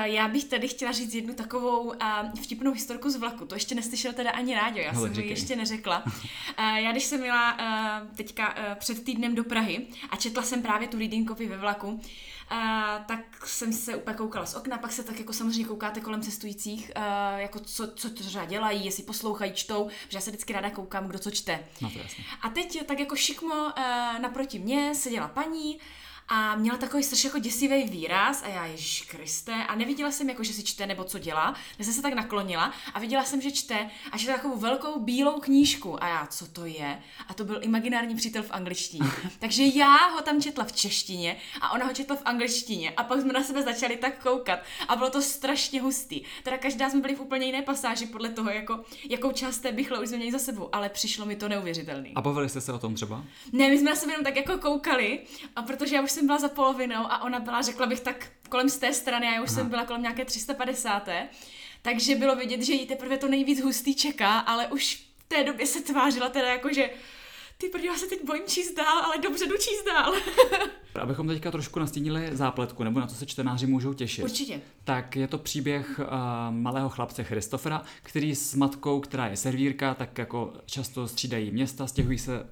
Já 0.05 0.29
bych 0.29 0.45
tady 0.45 0.69
chtěla 0.69 0.93
říct 0.93 1.15
jednu 1.15 1.35
takovou 1.35 1.93
vtipnou 2.43 2.73
historku 2.73 3.11
z 3.11 3.17
vlaku. 3.17 3.47
To 3.47 3.55
ještě 3.55 3.75
neslyšel 3.75 4.13
teda 4.13 4.31
ani 4.31 4.55
Ráďo, 4.55 4.79
já 4.79 4.93
Hele, 4.93 5.15
jsem 5.15 5.25
ji 5.25 5.31
ještě 5.31 5.57
neřekla. 5.57 6.05
Já 6.59 6.93
když 6.93 7.05
jsem 7.05 7.21
měla 7.21 7.59
teďka 8.17 8.55
před 8.75 9.05
týdnem 9.05 9.35
do 9.35 9.45
Prahy 9.45 9.87
a 10.11 10.17
četla 10.17 10.43
jsem 10.43 10.63
právě 10.63 10.89
tu 10.89 10.99
reading 10.99 11.29
copy 11.29 11.47
ve 11.49 11.57
vlaku, 11.57 12.01
tak 13.07 13.47
jsem 13.47 13.73
se 13.73 13.97
úplně 13.97 14.17
koukala 14.17 14.47
z 14.47 14.55
okna, 14.55 14.79
pak 14.79 14.93
se 14.93 15.03
tak 15.03 15.19
jako 15.19 15.33
samozřejmě 15.33 15.65
koukáte 15.65 16.01
kolem 16.01 16.23
cestujících, 16.23 16.91
jako 17.37 17.61
co, 17.61 17.87
co 17.87 18.11
to 18.11 18.23
třeba 18.25 18.45
dělají, 18.45 18.85
jestli 18.85 19.03
poslouchají, 19.03 19.53
čtou, 19.53 19.89
že 20.09 20.17
já 20.17 20.21
se 20.21 20.31
vždycky 20.31 20.53
ráda 20.53 20.71
koukám, 20.71 21.09
kdo 21.09 21.19
co 21.19 21.31
čte. 21.31 21.65
No 21.81 21.91
to 21.91 21.99
jasně. 21.99 22.25
A 22.43 22.49
teď 22.49 22.87
tak 22.87 23.01
jako 23.01 23.17
šikmo 23.17 23.73
naproti 24.23 24.59
mě 24.59 24.95
seděla 24.95 25.29
paní, 25.29 25.79
a 26.29 26.57
měla 26.57 26.79
takový 26.79 27.03
strašně 27.03 27.29
jako 27.29 27.39
děsivý 27.39 27.85
výraz 27.85 28.43
a 28.43 28.49
já, 28.49 28.67
Ježíš 28.67 29.03
Kriste, 29.03 29.53
a 29.53 29.75
neviděla 29.75 30.11
jsem 30.11 30.29
jako, 30.29 30.45
že 30.45 30.53
si 30.53 30.63
čte 30.63 30.87
nebo 30.87 31.05
co 31.05 31.19
dělá, 31.19 31.55
já 31.79 31.85
jsem 31.85 31.95
se 31.95 32.03
tak 32.03 32.15
naklonila 32.15 32.73
a 32.95 32.99
viděla 32.99 33.25
jsem, 33.25 33.41
že 33.41 33.51
čte 33.51 33.91
a 34.13 34.19
čte 34.19 34.33
takovou 34.33 34.57
velkou 34.57 35.01
bílou 35.01 35.41
knížku 35.41 36.03
a 36.03 36.09
já, 36.09 36.27
co 36.27 36.47
to 36.47 36.67
je? 36.67 36.99
A 37.29 37.35
to 37.35 37.45
byl 37.45 37.59
imaginární 37.63 38.17
přítel 38.17 38.43
v 38.43 38.51
angličtině. 38.51 39.11
Takže 39.39 39.63
já 39.75 40.09
ho 40.09 40.23
tam 40.23 40.43
četla 40.43 40.65
v 40.65 40.73
češtině 40.73 41.37
a 41.61 41.73
ona 41.73 41.87
ho 41.87 41.95
četla 41.95 42.17
v 42.17 42.23
angličtině 42.25 42.91
a 42.91 43.05
pak 43.05 43.21
jsme 43.21 43.33
na 43.33 43.43
sebe 43.43 43.63
začali 43.63 43.97
tak 43.97 44.23
koukat 44.23 44.59
a 44.89 44.97
bylo 44.97 45.11
to 45.11 45.23
strašně 45.23 45.83
hustý. 45.83 46.23
Teda 46.43 46.59
každá 46.59 46.91
jsme 46.91 47.01
byli 47.01 47.15
v 47.15 47.21
úplně 47.21 47.47
jiné 47.47 47.63
pasáži 47.63 48.07
podle 48.07 48.29
toho, 48.29 48.51
jako, 48.51 48.85
jakou 49.11 49.33
část 49.33 49.59
té 49.59 49.73
bychle 49.73 50.01
už 50.01 50.09
jsme 50.09 50.17
měli 50.17 50.33
za 50.33 50.39
sebou, 50.39 50.69
ale 50.73 50.89
přišlo 50.89 51.27
mi 51.27 51.37
to 51.37 51.49
neuvěřitelný. 51.49 52.13
A 52.15 52.21
bavili 52.21 52.49
jste 52.49 52.61
se 52.61 52.73
o 52.73 52.79
tom 52.79 52.95
třeba? 52.95 53.25
Ne, 53.53 53.69
my 53.69 53.79
jsme 53.79 53.91
na 53.91 53.97
sebe 53.97 54.13
jenom 54.13 54.25
tak 54.25 54.37
jako 54.37 54.59
koukali, 54.59 55.21
a 55.57 55.63
protože 55.63 55.97
já 55.97 56.03
už 56.03 56.14
jsem 56.15 56.27
byla 56.27 56.39
za 56.39 56.49
polovinou 56.49 57.07
a 57.11 57.23
ona 57.23 57.41
byla, 57.41 57.63
řekla 57.63 57.87
bych, 57.87 58.01
tak 58.01 58.31
kolem 58.49 58.69
z 58.69 58.79
té 58.79 58.93
strany, 58.93 59.27
a 59.29 59.35
já 59.35 59.43
už 59.43 59.49
Aha. 59.49 59.57
jsem 59.57 59.69
byla 59.69 59.85
kolem 59.85 60.03
nějaké 60.03 60.25
350. 60.25 61.09
Takže 61.83 62.15
bylo 62.15 62.37
vidět, 62.37 62.63
že 62.63 62.73
jí 62.73 62.87
teprve 62.87 63.19
to 63.19 63.29
nejvíc 63.29 63.61
hustý 63.61 63.95
čeká, 63.95 64.39
ale 64.39 64.67
už 64.67 65.07
v 65.19 65.29
té 65.29 65.45
době 65.45 65.67
se 65.67 65.81
tvářila 65.81 66.29
teda 66.29 66.49
jako, 66.49 66.73
že 66.73 66.91
ty 67.59 67.69
prdě, 67.69 67.87
já 67.87 67.97
se 67.97 68.07
teď 68.07 68.25
bojím 68.25 68.45
číst 68.47 68.73
dál, 68.73 68.99
ale 68.99 69.19
dobře 69.19 69.47
jdu 69.47 69.57
číst 69.57 69.85
dál. 69.85 70.15
Abychom 71.01 71.29
teďka 71.29 71.51
trošku 71.51 71.81
nastínili 71.81 72.29
zápletku, 72.33 72.85
nebo 72.85 73.01
na 73.01 73.07
co 73.07 73.15
se 73.15 73.27
čtenáři 73.27 73.67
můžou 73.67 73.95
těšit. 73.95 74.25
Určitě. 74.25 74.61
Tak 74.85 75.17
je 75.17 75.29
to 75.29 75.39
příběh 75.39 76.01
uh, 76.01 76.07
malého 76.51 76.89
chlapce 76.89 77.25
Christofera, 77.25 77.83
který 78.03 78.35
s 78.35 78.55
matkou, 78.55 79.01
která 79.01 79.27
je 79.27 79.37
servírka, 79.37 79.95
tak 79.95 80.19
jako 80.19 80.53
často 80.67 81.09
střídají 81.09 81.51
města, 81.51 81.87
stěhují 81.87 82.19
se 82.19 82.41
uh, 82.41 82.47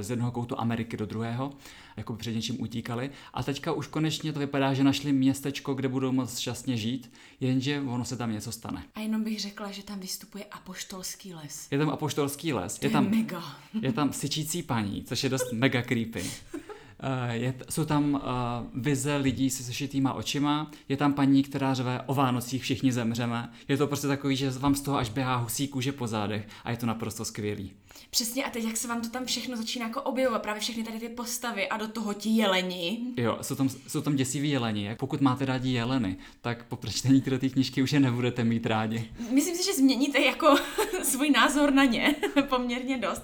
z 0.00 0.10
jednoho 0.10 0.30
koutu 0.30 0.60
Ameriky 0.60 0.96
do 0.96 1.06
druhého, 1.06 1.52
jako 1.96 2.16
před 2.16 2.32
něčím 2.32 2.62
utíkali. 2.62 3.10
A 3.34 3.42
teďka 3.42 3.72
už 3.72 3.86
konečně 3.86 4.32
to 4.32 4.38
vypadá, 4.38 4.74
že 4.74 4.84
našli 4.84 5.12
městečko, 5.12 5.74
kde 5.74 5.88
budou 5.88 6.12
moc 6.12 6.38
šťastně 6.38 6.76
žít, 6.76 7.12
jenže 7.40 7.80
ono 7.80 8.04
se 8.04 8.16
tam 8.16 8.32
něco 8.32 8.52
stane. 8.52 8.84
A 8.94 9.00
jenom 9.00 9.24
bych 9.24 9.40
řekla, 9.40 9.70
že 9.70 9.82
tam 9.82 10.00
vystupuje 10.00 10.44
apoštolský 10.44 11.34
les. 11.34 11.68
Je 11.70 11.78
tam 11.78 11.90
apoštolský 11.90 12.52
les. 12.52 12.78
To 12.78 12.86
je, 12.86 12.90
tam, 12.90 13.04
je 13.04 13.10
mega. 13.10 13.42
Je 13.82 13.92
tam 13.92 14.12
syčící 14.12 14.62
paní, 14.62 15.04
což 15.04 15.24
je 15.24 15.30
dost 15.30 15.52
mega 15.52 15.82
creepy. 15.82 16.24
Eh, 17.00 17.36
je, 17.36 17.54
jsou 17.70 17.84
tam 17.84 18.14
uh, 18.14 18.20
vize 18.82 19.16
lidí 19.16 19.50
se 19.50 19.62
sešitýma 19.62 20.12
očima, 20.12 20.70
je 20.88 20.96
tam 20.96 21.12
paní, 21.12 21.42
která 21.42 21.74
řve 21.74 22.00
o 22.06 22.14
Vánocích 22.14 22.62
všichni 22.62 22.92
zemřeme. 22.92 23.52
Je 23.68 23.76
to 23.76 23.86
prostě 23.86 24.06
takový, 24.06 24.36
že 24.36 24.50
vám 24.50 24.74
z 24.74 24.80
toho 24.80 24.96
až 24.96 25.10
běhá 25.10 25.36
husí 25.36 25.68
kůže 25.68 25.92
po 25.92 26.06
zádech 26.06 26.48
a 26.64 26.70
je 26.70 26.76
to 26.76 26.86
naprosto 26.86 27.24
skvělý. 27.24 27.72
Přesně 28.10 28.44
a 28.44 28.50
teď 28.50 28.64
jak 28.64 28.76
se 28.76 28.88
vám 28.88 29.00
to 29.00 29.08
tam 29.08 29.24
všechno 29.24 29.56
začíná 29.56 29.86
jako 29.86 30.02
objevovat, 30.02 30.42
právě 30.42 30.60
všechny 30.60 30.84
tady 30.84 30.98
ty 30.98 31.08
postavy 31.08 31.68
a 31.68 31.76
do 31.76 31.88
toho 31.88 32.14
ti 32.14 32.30
jeleni. 32.30 33.00
Jo, 33.16 33.38
jsou 33.42 33.54
tam, 33.54 33.68
jsou 33.68 34.00
tam 34.00 34.16
děsiví 34.16 34.50
jeleni. 34.50 34.96
Pokud 34.98 35.20
máte 35.20 35.44
rádi 35.44 35.70
jeleny, 35.70 36.16
tak 36.40 36.64
po 36.64 36.76
přečtení 36.76 37.20
tyhle 37.22 37.38
ty 37.38 37.50
knížky 37.50 37.82
už 37.82 37.92
je 37.92 38.00
nebudete 38.00 38.44
mít 38.44 38.66
rádi. 38.66 39.10
Myslím 39.30 39.56
si, 39.56 39.64
že 39.64 39.74
změníte 39.74 40.20
jako 40.20 40.56
svůj 41.02 41.30
názor 41.30 41.72
na 41.72 41.84
ně 41.84 42.14
poměrně 42.48 42.98
dost 42.98 43.22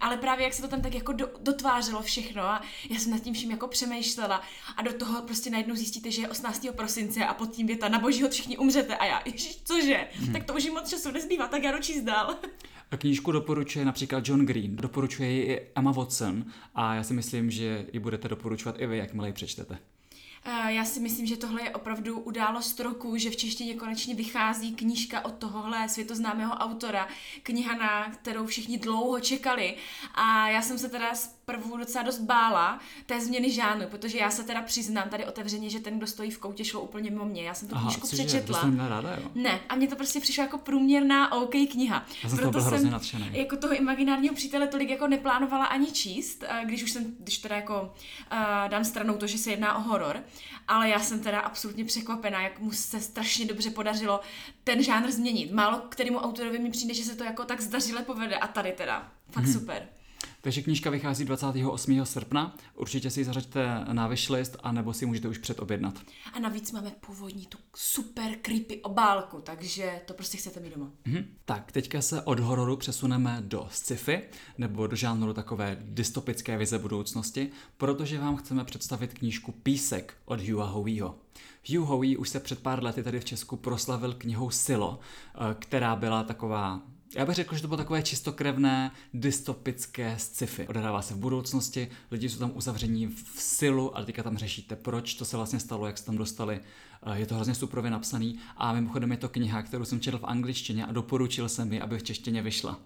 ale 0.00 0.16
právě 0.16 0.44
jak 0.44 0.54
se 0.54 0.62
to 0.62 0.68
tam 0.68 0.82
tak 0.82 0.94
jako 0.94 1.12
do, 1.12 1.30
dotvářelo 1.40 2.02
všechno 2.02 2.42
a 2.42 2.62
já 2.90 2.98
jsem 2.98 3.12
nad 3.12 3.22
tím 3.22 3.34
vším 3.34 3.50
jako 3.50 3.68
přemýšlela 3.68 4.42
a 4.76 4.82
do 4.82 4.92
toho 4.92 5.22
prostě 5.22 5.50
najednou 5.50 5.74
zjistíte, 5.74 6.10
že 6.10 6.22
je 6.22 6.28
18. 6.28 6.66
prosince 6.76 7.26
a 7.26 7.34
pod 7.34 7.50
tím 7.50 7.66
věta 7.66 7.88
na 7.88 7.98
božího 7.98 8.28
všichni 8.28 8.58
umřete 8.58 8.96
a 8.96 9.04
já, 9.04 9.22
ježiš, 9.24 9.58
cože, 9.64 10.08
hmm. 10.12 10.32
tak 10.32 10.44
to 10.44 10.54
už 10.54 10.64
jim 10.64 10.74
moc 10.74 10.90
času 10.90 11.10
nezbývá, 11.10 11.48
tak 11.48 11.62
já 11.62 11.72
dočíst 11.72 12.04
dál. 12.04 12.36
A 12.90 12.96
knížku 12.96 13.32
doporučuje 13.32 13.84
například 13.84 14.28
John 14.28 14.46
Green, 14.46 14.76
doporučuje 14.76 15.30
ji 15.30 15.42
i 15.42 15.60
Emma 15.74 15.92
Watson 15.92 16.44
a 16.74 16.94
já 16.94 17.02
si 17.02 17.14
myslím, 17.14 17.50
že 17.50 17.86
ji 17.92 18.00
budete 18.00 18.28
doporučovat 18.28 18.76
i 18.78 18.86
vy, 18.86 18.98
jakmile 18.98 19.28
ji 19.28 19.32
přečtete. 19.32 19.78
Já 20.68 20.84
si 20.84 21.00
myslím, 21.00 21.26
že 21.26 21.36
tohle 21.36 21.62
je 21.62 21.70
opravdu 21.70 22.20
událost 22.20 22.80
roku, 22.80 23.16
že 23.16 23.30
v 23.30 23.36
češtině 23.36 23.74
konečně 23.74 24.14
vychází 24.14 24.74
knížka 24.74 25.24
od 25.24 25.34
tohohle 25.34 25.88
světoznámého 25.88 26.54
autora, 26.54 27.08
kniha, 27.42 27.76
na 27.76 28.10
kterou 28.10 28.46
všichni 28.46 28.78
dlouho 28.78 29.20
čekali. 29.20 29.76
A 30.14 30.48
já 30.48 30.62
jsem 30.62 30.78
se 30.78 30.88
teda 30.88 31.14
zprvu 31.44 31.76
docela 31.76 32.04
dost 32.04 32.18
bála 32.18 32.80
té 33.06 33.20
změny 33.20 33.50
žánru, 33.50 33.86
protože 33.88 34.18
já 34.18 34.30
se 34.30 34.44
teda 34.44 34.62
přiznám 34.62 35.08
tady 35.08 35.26
otevřeně, 35.26 35.70
že 35.70 35.80
ten, 35.80 35.98
kdo 35.98 36.06
stojí 36.06 36.30
v 36.30 36.38
koutě, 36.38 36.64
šlo 36.64 36.80
úplně 36.80 37.10
mimo 37.10 37.24
mě. 37.24 37.42
Já 37.42 37.54
jsem 37.54 37.68
tu 37.68 37.76
knížku 37.78 38.06
Aha, 38.06 38.12
přečetla. 38.12 38.60
Že, 38.70 38.88
ráda, 38.88 39.16
jo? 39.22 39.30
Ne, 39.34 39.60
a 39.68 39.74
mně 39.74 39.88
to 39.88 39.96
prostě 39.96 40.20
přišlo 40.20 40.42
jako 40.42 40.58
průměrná 40.58 41.32
OK 41.32 41.50
kniha. 41.72 42.06
Já 42.22 42.28
jsem 42.28 42.38
Proto 42.38 42.60
jsem 42.60 42.90
nadšený. 42.90 43.30
jako 43.32 43.56
toho 43.56 43.74
imaginárního 43.74 44.34
přítele 44.34 44.66
tolik 44.66 44.90
jako 44.90 45.06
neplánovala 45.06 45.64
ani 45.64 45.92
číst, 45.92 46.44
když 46.64 46.82
už 46.82 46.90
jsem, 46.90 47.16
když 47.18 47.38
teda 47.38 47.56
jako 47.56 47.82
uh, 47.82 48.68
dám 48.68 48.84
stranou 48.84 49.14
to, 49.14 49.26
že 49.26 49.38
se 49.38 49.50
jedná 49.50 49.76
o 49.76 49.80
horor, 49.80 50.20
ale 50.68 50.88
já 50.88 51.00
jsem 51.00 51.20
teda 51.20 51.40
absolutně 51.40 51.84
překvapená, 51.84 52.42
jak 52.42 52.58
mu 52.58 52.72
se 52.72 53.00
strašně 53.00 53.46
dobře 53.46 53.70
podařilo 53.70 54.20
ten 54.64 54.82
žánr 54.82 55.10
změnit. 55.10 55.52
Málo 55.52 55.78
kterému 55.88 56.18
autorovi 56.18 56.58
mi 56.58 56.70
přijde, 56.70 56.94
že 56.94 57.04
se 57.04 57.16
to 57.16 57.24
jako 57.24 57.44
tak 57.44 57.60
zdařile 57.60 58.02
povede 58.02 58.36
a 58.36 58.46
tady 58.46 58.72
teda. 58.72 59.08
Fakt 59.30 59.44
hmm. 59.44 59.52
super. 59.52 59.88
Takže 60.44 60.62
knížka 60.62 60.90
vychází 60.90 61.24
28. 61.24 62.04
srpna, 62.04 62.56
určitě 62.74 63.10
si 63.10 63.20
ji 63.20 63.24
zařaďte 63.24 63.84
na 63.92 64.06
wishlist, 64.06 64.56
anebo 64.62 64.92
si 64.92 65.06
můžete 65.06 65.28
už 65.28 65.38
předobjednat. 65.38 65.94
A 66.32 66.38
navíc 66.38 66.72
máme 66.72 66.92
původní 67.06 67.46
tu 67.46 67.58
super 67.76 68.36
creepy 68.42 68.82
obálku, 68.82 69.40
takže 69.40 70.00
to 70.06 70.14
prostě 70.14 70.36
chcete 70.36 70.60
mít 70.60 70.74
doma. 70.74 70.90
Mhm. 71.04 71.24
Tak, 71.44 71.72
teďka 71.72 72.02
se 72.02 72.22
od 72.22 72.40
hororu 72.40 72.76
přesuneme 72.76 73.38
do 73.40 73.68
sci-fi, 73.70 74.22
nebo 74.58 74.86
do 74.86 74.96
žánru 74.96 75.32
takové 75.32 75.76
dystopické 75.80 76.58
vize 76.58 76.78
budoucnosti, 76.78 77.50
protože 77.76 78.18
vám 78.18 78.36
chceme 78.36 78.64
představit 78.64 79.14
knížku 79.14 79.52
Písek 79.52 80.14
od 80.24 80.40
Hugha 80.40 80.66
Howieho. 80.66 81.18
Hugh 81.68 81.86
Howey 81.86 82.16
už 82.16 82.28
se 82.28 82.40
před 82.40 82.62
pár 82.62 82.84
lety 82.84 83.02
tady 83.02 83.20
v 83.20 83.24
Česku 83.24 83.56
proslavil 83.56 84.14
knihou 84.14 84.50
Silo, 84.50 85.00
eh, 85.34 85.54
která 85.58 85.96
byla 85.96 86.22
taková 86.22 86.82
já 87.14 87.26
bych 87.26 87.34
řekl, 87.34 87.54
že 87.54 87.62
to 87.62 87.68
bylo 87.68 87.78
takové 87.78 88.02
čistokrevné, 88.02 88.90
dystopické 89.14 90.14
sci-fi. 90.18 90.68
Odehrává 90.68 91.02
se 91.02 91.14
v 91.14 91.16
budoucnosti, 91.16 91.90
lidi 92.10 92.28
jsou 92.28 92.38
tam 92.38 92.52
uzavření 92.54 93.06
v 93.06 93.42
silu, 93.42 93.96
ale 93.96 94.06
teďka 94.06 94.22
tam 94.22 94.38
řešíte, 94.38 94.76
proč 94.76 95.14
to 95.14 95.24
se 95.24 95.36
vlastně 95.36 95.60
stalo, 95.60 95.86
jak 95.86 95.98
se 95.98 96.04
tam 96.04 96.16
dostali. 96.16 96.60
Eh, 97.06 97.18
je 97.18 97.26
to 97.26 97.34
hrozně 97.34 97.54
suprově 97.54 97.90
napsaný 97.90 98.38
a 98.56 98.72
mimochodem 98.72 99.10
je 99.10 99.16
to 99.16 99.28
kniha, 99.28 99.62
kterou 99.62 99.84
jsem 99.84 100.00
četl 100.00 100.18
v 100.18 100.24
angličtině 100.24 100.86
a 100.86 100.92
doporučil 100.92 101.48
jsem 101.48 101.72
ji, 101.72 101.80
aby 101.80 101.98
v 101.98 102.02
češtině 102.02 102.42
vyšla. 102.42 102.78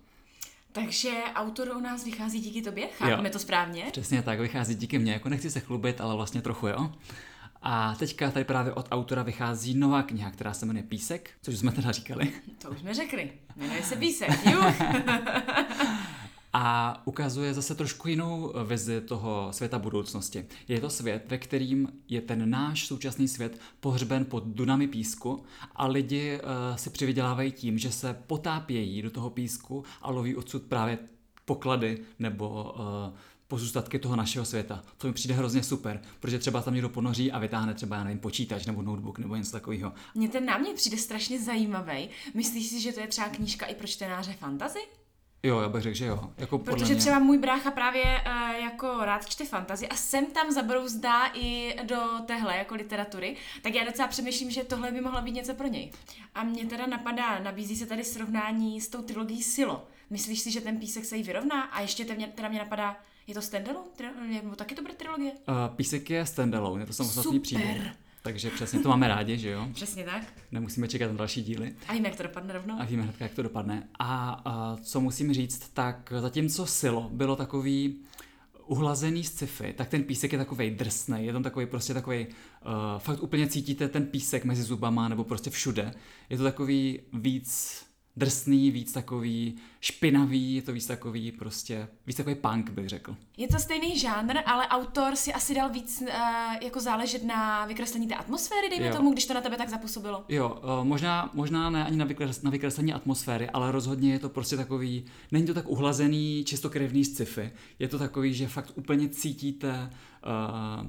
Takže 0.73 1.11
autor 1.35 1.69
u 1.77 1.81
nás 1.81 2.05
vychází 2.05 2.41
díky 2.41 2.63
tobě? 2.63 2.89
Chápeme 2.99 3.31
to 3.31 3.39
správně? 3.39 3.89
Přesně 3.93 4.23
tak, 4.23 4.41
vychází 4.41 4.75
díky 4.75 4.99
mně. 4.99 5.13
Jako 5.13 5.29
nechci 5.29 5.51
se 5.51 5.61
chlubit, 5.61 6.01
ale 6.01 6.15
vlastně 6.15 6.43
trochu 6.43 6.67
jo. 6.69 6.93
A 7.63 7.95
teďka 7.95 8.31
tady 8.31 8.45
právě 8.45 8.73
od 8.73 8.89
autora 8.91 9.23
vychází 9.23 9.75
nová 9.75 10.03
kniha, 10.03 10.31
která 10.31 10.53
se 10.53 10.67
jmenuje 10.67 10.83
Písek, 10.83 11.31
což 11.43 11.59
jsme 11.59 11.73
teda 11.73 11.93
říkali. 11.93 12.33
To 12.63 12.71
už 12.71 12.79
jsme 12.79 12.95
řekli. 12.95 13.33
Jmenuje 13.57 13.83
se 13.83 13.97
Písek. 13.97 14.47
Juh. 14.47 14.75
a 16.53 17.03
ukazuje 17.05 17.55
zase 17.55 17.75
trošku 17.75 18.09
jinou 18.09 18.53
vizi 18.65 19.01
toho 19.01 19.49
světa 19.51 19.79
budoucnosti. 19.79 20.45
Je 20.69 20.81
to 20.81 20.91
svět, 20.91 21.25
ve 21.29 21.39
kterým 21.39 21.89
je 22.09 22.21
ten 22.21 22.51
náš 22.51 22.87
současný 22.87 23.29
svět 23.29 23.61
pohřben 23.81 24.25
pod 24.25 24.45
dunami 24.47 24.89
písku 24.89 25.45
a 25.77 25.87
lidi 25.87 26.41
uh, 26.41 26.77
si 26.77 26.91
přivydělávají 26.91 27.53
tím, 27.53 27.79
že 27.79 27.93
se 27.93 28.23
potápějí 28.27 29.03
do 29.03 29.11
toho 29.11 29.31
písku 29.31 29.85
a 30.03 30.11
loví 30.11 30.37
odsud 30.37 30.63
právě 30.63 30.99
poklady 31.45 31.99
nebo 32.19 32.75
uh, 32.79 33.19
pozůstatky 33.49 33.99
toho 33.99 34.17
našeho 34.17 34.45
světa. 34.45 34.85
To 34.99 35.07
mi 35.07 35.13
přijde 35.13 35.35
hrozně 35.35 35.63
super, 35.63 36.01
protože 36.21 36.39
třeba 36.39 36.63
tam 36.63 36.75
někdo 36.75 36.89
ponoří 36.89 37.33
a 37.33 37.39
vytáhne 37.39 37.75
třeba, 37.75 37.97
já 37.97 38.05
nevím, 38.05 38.19
počítač 38.19 38.67
nebo 38.67 38.83
notebook 38.83 39.19
nebo 39.19 39.37
něco 39.37 39.53
takového. 39.53 39.93
Mně 40.15 40.29
ten 40.29 40.47
námět 40.47 40.77
přijde 40.77 40.97
strašně 40.97 41.41
zajímavý. 41.41 42.09
Myslíš 42.35 42.67
si, 42.67 42.81
že 42.81 42.93
to 42.93 43.01
je 43.01 43.07
třeba 43.07 43.29
knížka 43.29 43.67
i 43.67 43.75
pro 43.75 43.87
čtenáře 43.87 44.33
fantazy? 44.33 44.81
Jo, 45.43 45.61
já 45.61 45.69
bych 45.69 45.83
řekl, 45.83 45.97
že 45.97 46.07
jo. 46.07 46.33
Jako 46.39 46.59
Protože 46.59 46.95
mě... 46.95 46.97
třeba 46.97 47.19
můj 47.19 47.39
brácha 47.39 47.71
právě 47.71 48.03
uh, 48.05 48.65
jako 48.65 49.05
rád 49.05 49.29
čte 49.29 49.45
fantazy 49.45 49.89
a 49.89 49.97
sem 49.97 50.27
tam 50.27 50.53
zabrouzdá 50.53 51.27
i 51.35 51.77
do 51.85 52.01
téhle 52.27 52.57
jako 52.57 52.75
literatury, 52.75 53.37
tak 53.63 53.75
já 53.75 53.85
docela 53.85 54.09
přemýšlím, 54.09 54.51
že 54.51 54.65
tohle 54.65 54.93
by 54.93 55.01
mohlo 55.01 55.23
být 55.23 55.33
něco 55.33 55.55
pro 55.55 55.67
něj. 55.67 55.93
A 56.35 56.45
mě 56.45 56.67
teda 56.67 56.87
napadá, 56.87 57.39
nabízí 57.39 57.77
se 57.77 57.87
tady 57.87 58.05
srovnání 58.05 58.81
s 58.81 58.89
tou 58.89 59.03
trilogií 59.03 59.43
Silo. 59.43 59.87
Myslíš 60.11 60.41
si, 60.41 60.51
že 60.51 60.61
ten 60.61 60.79
písek 60.79 61.05
se 61.05 61.17
jí 61.17 61.23
vyrovná? 61.23 61.63
A 61.63 61.81
ještě 61.81 62.05
teda 62.05 62.49
mě 62.49 62.59
napadá, 62.59 62.97
je 63.29 63.35
to 63.35 63.43
standalone? 63.43 63.87
Nebo 64.43 64.57
taky 64.57 64.75
to 64.75 64.83
bude 64.83 64.95
trilogie? 64.95 65.33
Uh, 65.33 65.77
písek 65.77 66.11
je 66.11 66.27
standalone, 66.27 66.83
je 66.83 66.87
to 66.87 66.93
samostatný 66.93 67.41
příběh. 67.41 67.83
Takže 68.23 68.51
přesně 68.51 68.81
to 68.81 68.89
máme 68.89 69.09
rádi, 69.09 69.39
že 69.39 69.51
jo? 69.51 69.69
Přesně 69.75 70.05
tak. 70.05 70.23
Nemusíme 70.53 70.89
čekat 70.89 71.07
na 71.11 71.17
další 71.17 71.43
díly. 71.43 71.75
A 71.89 71.93
víme, 71.93 72.09
jak 72.09 72.17
to 72.17 72.23
dopadne 72.23 72.53
rovnou. 72.53 72.77
A 72.81 72.85
víme 72.85 73.03
hned, 73.03 73.21
jak 73.21 73.35
to 73.35 73.43
dopadne. 73.43 73.89
A, 73.99 74.43
a 74.45 74.77
co 74.83 75.01
musím 75.01 75.33
říct, 75.33 75.71
tak 75.75 76.13
zatímco 76.21 76.67
Silo 76.67 77.11
bylo 77.13 77.37
takový 77.37 78.01
uhlazený 78.67 79.25
z 79.25 79.33
sci-fi, 79.33 79.73
tak 79.73 79.89
ten 79.89 80.05
písek 80.05 80.33
je 80.33 80.39
takový 80.39 80.71
drsný, 80.71 81.27
je 81.27 81.33
tam 81.33 81.43
takový 81.43 81.67
prostě 81.67 81.95
takový, 81.95 82.27
uh, 82.27 82.99
fakt 82.99 83.23
úplně 83.23 83.47
cítíte 83.47 83.89
ten 83.89 84.07
písek 84.07 84.45
mezi 84.45 84.63
zubama 84.63 85.09
nebo 85.09 85.25
prostě 85.25 85.51
všude. 85.51 85.95
Je 86.31 86.37
to 86.37 86.43
takový 86.45 87.01
víc 87.13 87.83
drsný, 88.19 88.71
víc 88.71 88.93
takový 88.93 89.57
špinavý, 89.81 90.55
je 90.55 90.63
to 90.63 90.73
víc 90.73 90.87
takový 90.87 91.33
prostě, 91.33 91.89
víc 92.07 92.17
takový 92.17 92.35
punk 92.35 92.71
bych 92.71 92.89
řekl. 92.89 93.17
Je 93.37 93.49
to 93.49 93.59
stejný 93.59 93.99
žánr, 93.99 94.35
ale 94.47 94.69
autor 94.69 95.17
si 95.17 95.33
asi 95.33 95.55
dal 95.55 95.71
víc 95.71 96.03
uh, 96.03 96.09
jako 96.63 96.81
záležet 96.81 97.25
na 97.25 97.67
vykreslení 97.67 98.07
té 98.07 98.15
atmosféry, 98.15 98.69
dejme 98.71 98.87
jo. 98.87 98.97
tomu, 98.97 99.13
když 99.13 99.27
to 99.27 99.35
na 99.35 99.41
tebe 99.41 99.57
tak 99.57 99.69
zapůsobilo. 99.69 100.25
Jo, 100.29 100.61
uh, 100.81 100.85
možná, 100.85 101.31
možná 101.35 101.71
ne 101.71 101.85
ani 101.85 101.97
na, 101.97 102.05
vykres, 102.05 102.43
na 102.43 102.51
vykreslení 102.51 102.93
atmosféry, 102.93 103.51
ale 103.51 103.73
rozhodně 103.73 104.13
je 104.13 104.19
to 104.19 104.29
prostě 104.29 104.57
takový, 104.57 105.05
není 105.33 105.47
to 105.47 105.55
tak 105.55 105.69
uhlazený, 105.69 106.45
čistokrevný 106.47 107.05
sci-fi, 107.05 107.51
je 107.79 107.89
to 107.89 107.99
takový, 107.99 108.35
že 108.35 108.49
fakt 108.49 108.73
úplně 108.75 109.09
cítíte 109.09 109.69
uh, 109.71 109.89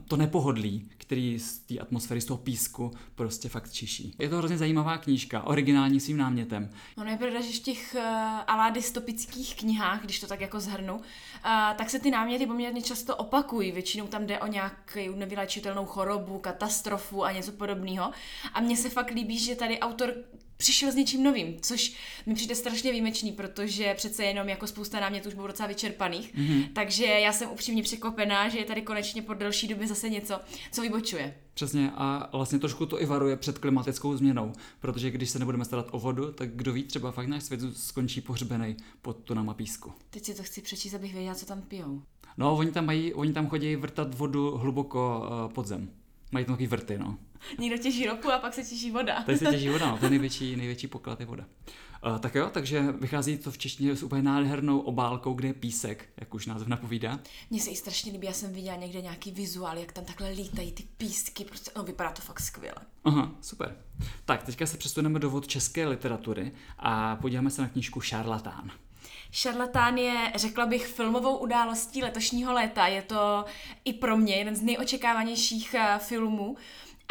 to 0.07 0.17
nepohodlí, 0.17 0.89
který 0.97 1.39
z 1.39 1.59
té 1.59 1.79
atmosféry, 1.79 2.21
z 2.21 2.25
toho 2.25 2.37
písku 2.37 2.91
prostě 3.15 3.49
fakt 3.49 3.71
čiší. 3.71 4.15
Je 4.19 4.29
to 4.29 4.37
hrozně 4.37 4.57
zajímavá 4.57 4.97
knížka, 4.97 5.43
originální 5.43 5.99
svým 5.99 6.17
námětem. 6.17 6.69
No 6.97 7.05
je 7.05 7.17
pravda, 7.17 7.41
že 7.41 7.59
v 7.59 7.59
těch 7.59 7.95
uh, 7.99 8.03
alá 8.47 8.69
dystopických 8.69 9.55
knihách, 9.55 10.03
když 10.03 10.19
to 10.19 10.27
tak 10.27 10.41
jako 10.41 10.59
zhrnu, 10.59 10.95
uh, 10.95 11.01
tak 11.75 11.89
se 11.89 11.99
ty 11.99 12.11
náměty 12.11 12.47
poměrně 12.47 12.81
často 12.81 13.15
opakují. 13.15 13.71
Většinou 13.71 14.07
tam 14.07 14.25
jde 14.25 14.39
o 14.39 14.47
nějakou 14.47 15.15
nevylečitelnou 15.15 15.85
chorobu, 15.85 16.39
katastrofu 16.39 17.25
a 17.25 17.31
něco 17.31 17.51
podobného. 17.51 18.11
A 18.53 18.61
mně 18.61 18.77
se 18.77 18.89
fakt 18.89 19.11
líbí, 19.11 19.39
že 19.39 19.55
tady 19.55 19.79
autor 19.79 20.13
přišel 20.59 20.91
s 20.91 20.95
něčím 20.95 21.23
novým, 21.23 21.57
což 21.61 21.93
mi 22.25 22.35
přijde 22.35 22.55
strašně 22.55 22.91
výjimečný, 22.91 23.31
protože 23.31 23.93
přece 23.93 24.23
jenom 24.23 24.49
jako 24.49 24.67
spousta 24.67 24.99
námětů 24.99 25.29
už 25.29 25.35
bylo 25.35 25.47
docela 25.47 25.67
vyčerpaných. 25.67 26.35
Mm-hmm. 26.35 26.67
Takže 26.73 27.05
já 27.05 27.33
jsem 27.33 27.49
upřímně 27.49 27.83
překvapená, 27.83 28.49
že 28.49 28.57
je 28.57 28.65
tady 28.65 28.81
konečně 28.81 29.21
po 29.21 29.33
delší 29.33 29.67
době 29.67 29.87
zase 29.87 30.09
něco, 30.09 30.39
co 30.71 30.81
vybočuje. 30.81 31.35
Přesně 31.53 31.91
a 31.95 32.29
vlastně 32.37 32.59
trošku 32.59 32.85
to 32.85 33.01
i 33.01 33.05
varuje 33.05 33.35
před 33.35 33.57
klimatickou 33.57 34.17
změnou, 34.17 34.53
protože 34.79 35.11
když 35.11 35.29
se 35.29 35.39
nebudeme 35.39 35.65
starat 35.65 35.87
o 35.91 35.99
vodu, 35.99 36.31
tak 36.31 36.49
kdo 36.55 36.73
ví, 36.73 36.83
třeba 36.83 37.11
fakt 37.11 37.27
náš 37.27 37.43
svět 37.43 37.59
skončí 37.73 38.21
pohřbený 38.21 38.77
pod 39.01 39.17
tunama 39.23 39.53
písku. 39.53 39.93
Teď 40.09 40.25
si 40.25 40.33
to 40.33 40.43
chci 40.43 40.61
přečíst, 40.61 40.93
abych 40.93 41.13
věděla, 41.13 41.35
co 41.35 41.45
tam 41.45 41.61
pijou. 41.61 42.01
No, 42.37 42.57
oni 42.57 42.71
tam 42.71 42.85
mají, 42.85 43.13
oni 43.13 43.33
tam 43.33 43.47
chodí 43.47 43.75
vrtat 43.75 44.15
vodu 44.15 44.57
hluboko 44.57 45.27
uh, 45.45 45.53
pod 45.53 45.67
zem. 45.67 45.89
Mají 46.31 46.45
tam 46.45 46.55
takový 46.55 46.67
vrty, 46.67 46.97
no. 46.97 47.17
Někdo 47.59 47.77
těží 47.77 48.05
ropu 48.05 48.31
a 48.31 48.39
pak 48.39 48.53
se 48.53 48.63
těží 48.63 48.91
voda. 48.91 49.23
Tady 49.23 49.37
se 49.37 49.45
těží 49.45 49.69
voda, 49.69 49.91
no. 49.91 49.97
To 49.97 50.05
je 50.05 50.09
největší, 50.09 50.55
největší 50.55 50.87
poklad 50.87 51.19
je 51.19 51.25
voda. 51.25 51.45
Uh, 52.07 52.19
tak 52.19 52.35
jo, 52.35 52.49
takže 52.53 52.81
vychází 52.81 53.37
to 53.37 53.51
v 53.51 53.57
češtině 53.57 53.95
s 53.95 54.03
úplně 54.03 54.21
nádhernou 54.21 54.79
obálkou, 54.79 55.33
kde 55.33 55.47
je 55.47 55.53
písek, 55.53 56.09
jak 56.17 56.33
už 56.33 56.45
název 56.45 56.67
napovídá. 56.67 57.19
Mně 57.49 57.61
se 57.61 57.69
i 57.69 57.75
strašně 57.75 58.11
líbí, 58.11 58.27
já 58.27 58.33
jsem 58.33 58.53
viděla 58.53 58.77
někde 58.77 59.01
nějaký 59.01 59.31
vizuál, 59.31 59.77
jak 59.77 59.91
tam 59.91 60.05
takhle 60.05 60.29
lítají 60.29 60.71
ty 60.71 60.83
písky, 60.97 61.45
prostě 61.45 61.71
no, 61.75 61.83
vypadá 61.83 62.11
to 62.11 62.21
fakt 62.21 62.39
skvěle. 62.39 62.77
Aha, 63.03 63.31
super. 63.41 63.77
Tak, 64.25 64.43
teďka 64.43 64.65
se 64.65 64.77
přesuneme 64.77 65.19
do 65.19 65.29
vod 65.29 65.47
české 65.47 65.87
literatury 65.87 66.51
a 66.79 67.15
podíváme 67.15 67.49
se 67.49 67.61
na 67.61 67.67
knížku 67.67 68.01
Šarlatán. 68.01 68.71
Šarlatán 69.31 69.97
je, 69.97 70.31
řekla 70.35 70.65
bych, 70.65 70.87
filmovou 70.87 71.37
událostí 71.37 72.03
letošního 72.03 72.53
léta. 72.53 72.87
Je 72.87 73.01
to 73.01 73.45
i 73.85 73.93
pro 73.93 74.17
mě 74.17 74.35
jeden 74.35 74.55
z 74.55 74.61
nejočekávanějších 74.61 75.73
eh, 75.73 75.99
filmů. 75.99 76.57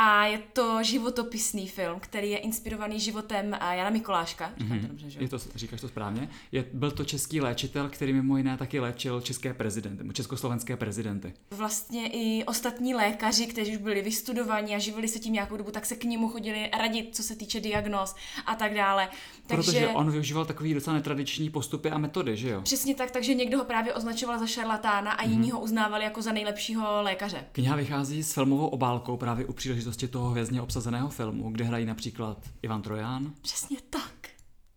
A 0.00 0.26
je 0.26 0.38
to 0.52 0.83
životopisný 0.83 1.69
film, 1.69 2.00
který 2.00 2.31
je 2.31 2.38
inspirovaný 2.38 3.00
životem 3.00 3.55
eh, 3.55 3.76
Jana 3.76 3.90
Mikoláška. 3.90 4.52
Říkám 4.57 4.78
mm-hmm. 4.78 4.81
to 4.81 4.88
dobře, 4.88 5.11
že? 5.11 5.21
Je 5.21 5.28
to, 5.28 5.38
říkáš 5.55 5.81
to 5.81 5.88
správně. 5.88 6.28
Je, 6.52 6.64
byl 6.73 6.90
to 6.90 7.05
český 7.05 7.40
léčitel, 7.40 7.88
který 7.88 8.12
mimo 8.12 8.37
jiné 8.37 8.57
taky 8.57 8.81
léčil 8.81 9.21
české 9.21 9.55
prezidenty, 9.55 10.05
československé 10.12 10.76
prezidenty. 10.76 11.35
Vlastně 11.50 12.09
i 12.09 12.45
ostatní 12.45 12.95
lékaři, 12.95 13.47
kteří 13.47 13.73
už 13.73 13.83
byli 13.83 14.02
vystudovaní 14.02 14.75
a 14.75 14.78
živili 14.78 15.09
se 15.09 15.19
tím 15.19 15.33
nějakou 15.33 15.57
dobu, 15.57 15.71
tak 15.71 15.87
se 15.87 15.97
k 15.97 16.05
němu 16.05 16.28
chodili 16.28 16.71
radit, 16.78 17.17
co 17.17 17.23
se 17.23 17.37
týče 17.37 17.61
diagnóz 17.61 18.14
a 18.47 18.55
tak 18.55 18.75
dále. 18.75 19.09
Takže, 19.47 19.73
Protože 19.73 19.88
on 19.88 20.11
využíval 20.11 20.45
takový 20.45 20.75
docela 20.75 20.97
netradiční 20.97 21.50
postupy 21.50 21.90
a 21.90 21.99
metody, 21.99 22.37
že 22.37 22.50
jo? 22.50 22.62
Přesně 22.62 22.95
tak, 22.95 23.11
takže 23.11 23.35
někdo 23.35 23.59
ho 23.59 23.64
právě 23.64 23.95
označoval 23.95 24.38
za 24.38 24.47
šarlatána 24.47 25.12
a 25.12 25.25
mm-hmm. 25.25 25.31
jiní 25.31 25.50
ho 25.50 25.61
uznávali 25.61 26.05
jako 26.05 26.23
za 26.23 26.33
nejlepšího 26.33 27.02
lékaře. 27.02 27.45
Kniha 27.52 27.76
vychází 27.76 28.23
s 28.23 28.33
filmovou 28.33 28.67
obálkou 28.67 29.17
právě 29.17 29.47
u 29.47 29.52
příležitosti 29.52 29.88
příležitosti 29.88 30.09
toho 30.09 30.30
hvězdně 30.30 30.62
obsazeného 30.62 31.09
filmu, 31.09 31.50
kde 31.50 31.64
hrají 31.64 31.87
například 31.87 32.50
Ivan 32.62 32.83
Trojan. 32.83 33.33
Přesně 33.42 33.76
tak. 33.90 34.28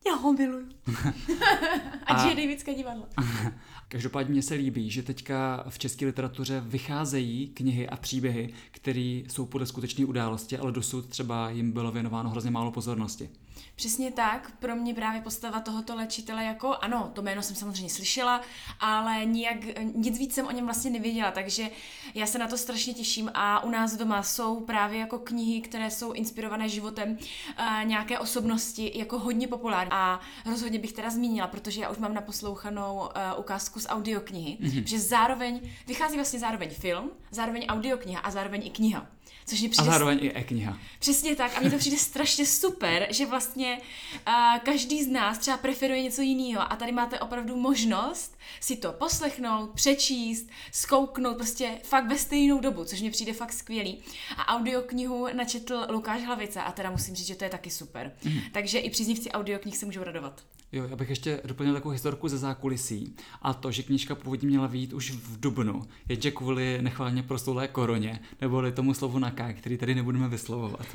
Já 0.08 0.16
ho 0.16 0.34
miluju. 0.34 0.68
Ať 2.06 2.30
je 2.30 2.36
Davidské 2.36 2.74
divadlo. 2.74 3.08
Každopádně 3.88 4.32
mně 4.32 4.42
se 4.42 4.54
líbí, 4.54 4.90
že 4.90 5.04
teďka 5.04 5.66
v 5.70 5.80
české 5.80 6.06
literatuře 6.06 6.64
vycházejí 6.66 7.48
knihy 7.48 7.90
a 7.90 7.98
příběhy, 7.98 8.54
které 8.72 9.24
jsou 9.28 9.46
podle 9.46 9.68
skutečné 9.68 10.06
události, 10.06 10.58
ale 10.58 10.72
dosud 10.72 11.08
třeba 11.08 11.50
jim 11.50 11.72
bylo 11.72 11.92
věnováno 11.92 12.30
hrozně 12.30 12.52
málo 12.52 12.72
pozornosti. 12.72 13.30
Přesně 13.76 14.12
tak, 14.12 14.52
pro 14.60 14.76
mě 14.76 14.94
právě 14.94 15.22
postava 15.22 15.60
tohoto 15.60 15.96
léčitele 15.96 16.44
jako, 16.44 16.76
ano, 16.76 17.12
to 17.14 17.22
jméno 17.22 17.42
jsem 17.42 17.56
samozřejmě 17.56 17.90
slyšela, 17.90 18.42
ale 18.80 19.26
nijak, 19.26 19.58
nic 19.96 20.18
víc 20.18 20.34
jsem 20.34 20.48
o 20.48 20.52
něm 20.52 20.66
vlastně 20.66 20.92
nevěděla, 20.92 21.32
takže 21.32 21.70
já 22.14 22.26
se 22.26 22.38
na 22.38 22.48
to 22.48 22.58
strašně 22.58 22.94
těším 22.94 23.32
a 23.34 23.64
u 23.64 23.70
nás 23.70 23.96
doma 23.96 24.24
jsou 24.24 24.60
právě 24.60 25.00
jako 25.00 25.20
knihy, 25.20 25.62
které 25.62 25.92
jsou 25.92 26.12
inspirované 26.12 26.70
životem 26.70 27.18
uh, 27.18 27.86
nějaké 27.86 28.20
osobnosti, 28.20 28.92
jako 28.96 29.20
hodně 29.20 29.48
populární 29.48 29.92
a 29.92 30.20
rozhodně 30.46 30.80
bych 30.80 30.94
teda 30.94 31.10
zmínila, 31.10 31.48
protože 31.48 31.82
já 31.82 31.90
už 31.90 31.98
mám 31.98 32.14
naposlouchanou 32.14 32.96
uh, 32.96 33.40
ukázku 33.40 33.80
z 33.80 33.88
audioknihy, 33.90 34.58
mm-hmm. 34.62 34.84
že 34.84 35.00
zároveň, 35.00 35.62
vychází 35.88 36.16
vlastně 36.16 36.40
zároveň 36.40 36.70
film, 36.70 37.10
zároveň 37.32 37.66
audiokniha 37.70 38.22
a 38.22 38.32
zároveň 38.32 38.68
i 38.68 38.70
kniha. 38.70 39.08
Což 39.46 39.62
mi 39.62 39.70
přijde... 39.70 39.90
A 39.90 39.92
zároveň 39.92 40.20
i 40.22 40.34
e-kniha. 40.34 40.78
Přesně 41.00 41.36
tak. 41.36 41.58
A 41.58 41.60
mně 41.60 41.72
to 41.72 41.78
přijde 41.78 41.98
strašně 41.98 42.46
super, 42.46 43.08
že 43.10 43.26
vlastně 43.26 43.51
uh, 43.56 44.34
každý 44.64 45.04
z 45.04 45.08
nás 45.08 45.38
třeba 45.38 45.58
preferuje 45.58 46.04
něco 46.04 46.22
jiného. 46.22 46.72
A 46.72 46.76
tady 46.76 46.92
máte 46.92 47.20
opravdu 47.20 47.56
možnost 47.56 48.38
si 48.60 48.76
to 48.76 48.94
poslechnout, 48.94 49.72
přečíst, 49.72 50.50
skouknout, 50.72 51.38
prostě 51.38 51.80
fakt 51.84 52.08
ve 52.08 52.18
stejnou 52.18 52.60
dobu, 52.60 52.86
což 52.86 53.02
mě 53.02 53.12
přijde 53.12 53.34
fakt 53.34 53.54
skvělý. 53.54 54.04
A 54.38 54.56
audioknihu 54.56 55.28
načetl 55.34 55.86
Lukáš 55.90 56.24
Hlavice 56.24 56.62
a 56.62 56.72
teda 56.72 56.92
musím 56.92 57.16
říct, 57.16 57.28
že 57.28 57.36
to 57.36 57.44
je 57.44 57.50
taky 57.50 57.70
super. 57.70 58.12
Mm. 58.24 58.40
Takže 58.52 58.80
i 58.80 58.90
příznivci 58.90 59.32
audioknih 59.32 59.78
se 59.78 59.86
můžou 59.86 60.04
radovat. 60.04 60.42
Jo, 60.74 60.88
já 60.90 60.96
bych 60.96 61.10
ještě 61.10 61.42
doplnil 61.46 61.74
takovou 61.74 61.92
historku 61.92 62.28
ze 62.28 62.38
zákulisí 62.38 63.16
a 63.42 63.54
to, 63.54 63.72
že 63.72 63.84
knížka 63.84 64.16
původně 64.16 64.48
měla 64.48 64.68
výjít 64.68 64.94
už 64.94 65.12
v 65.12 65.40
dubnu, 65.40 65.82
jenže 66.10 66.32
kvůli 66.32 66.78
nechválně 66.82 67.24
proslulé 67.24 67.68
koroně, 67.68 68.20
neboli 68.42 68.72
tomu 68.72 68.94
slovu 68.94 69.20
na 69.20 69.32
K, 69.32 69.54
který 69.54 69.78
tady 69.78 69.96
nebudeme 69.96 70.30
vyslovovat, 70.30 70.86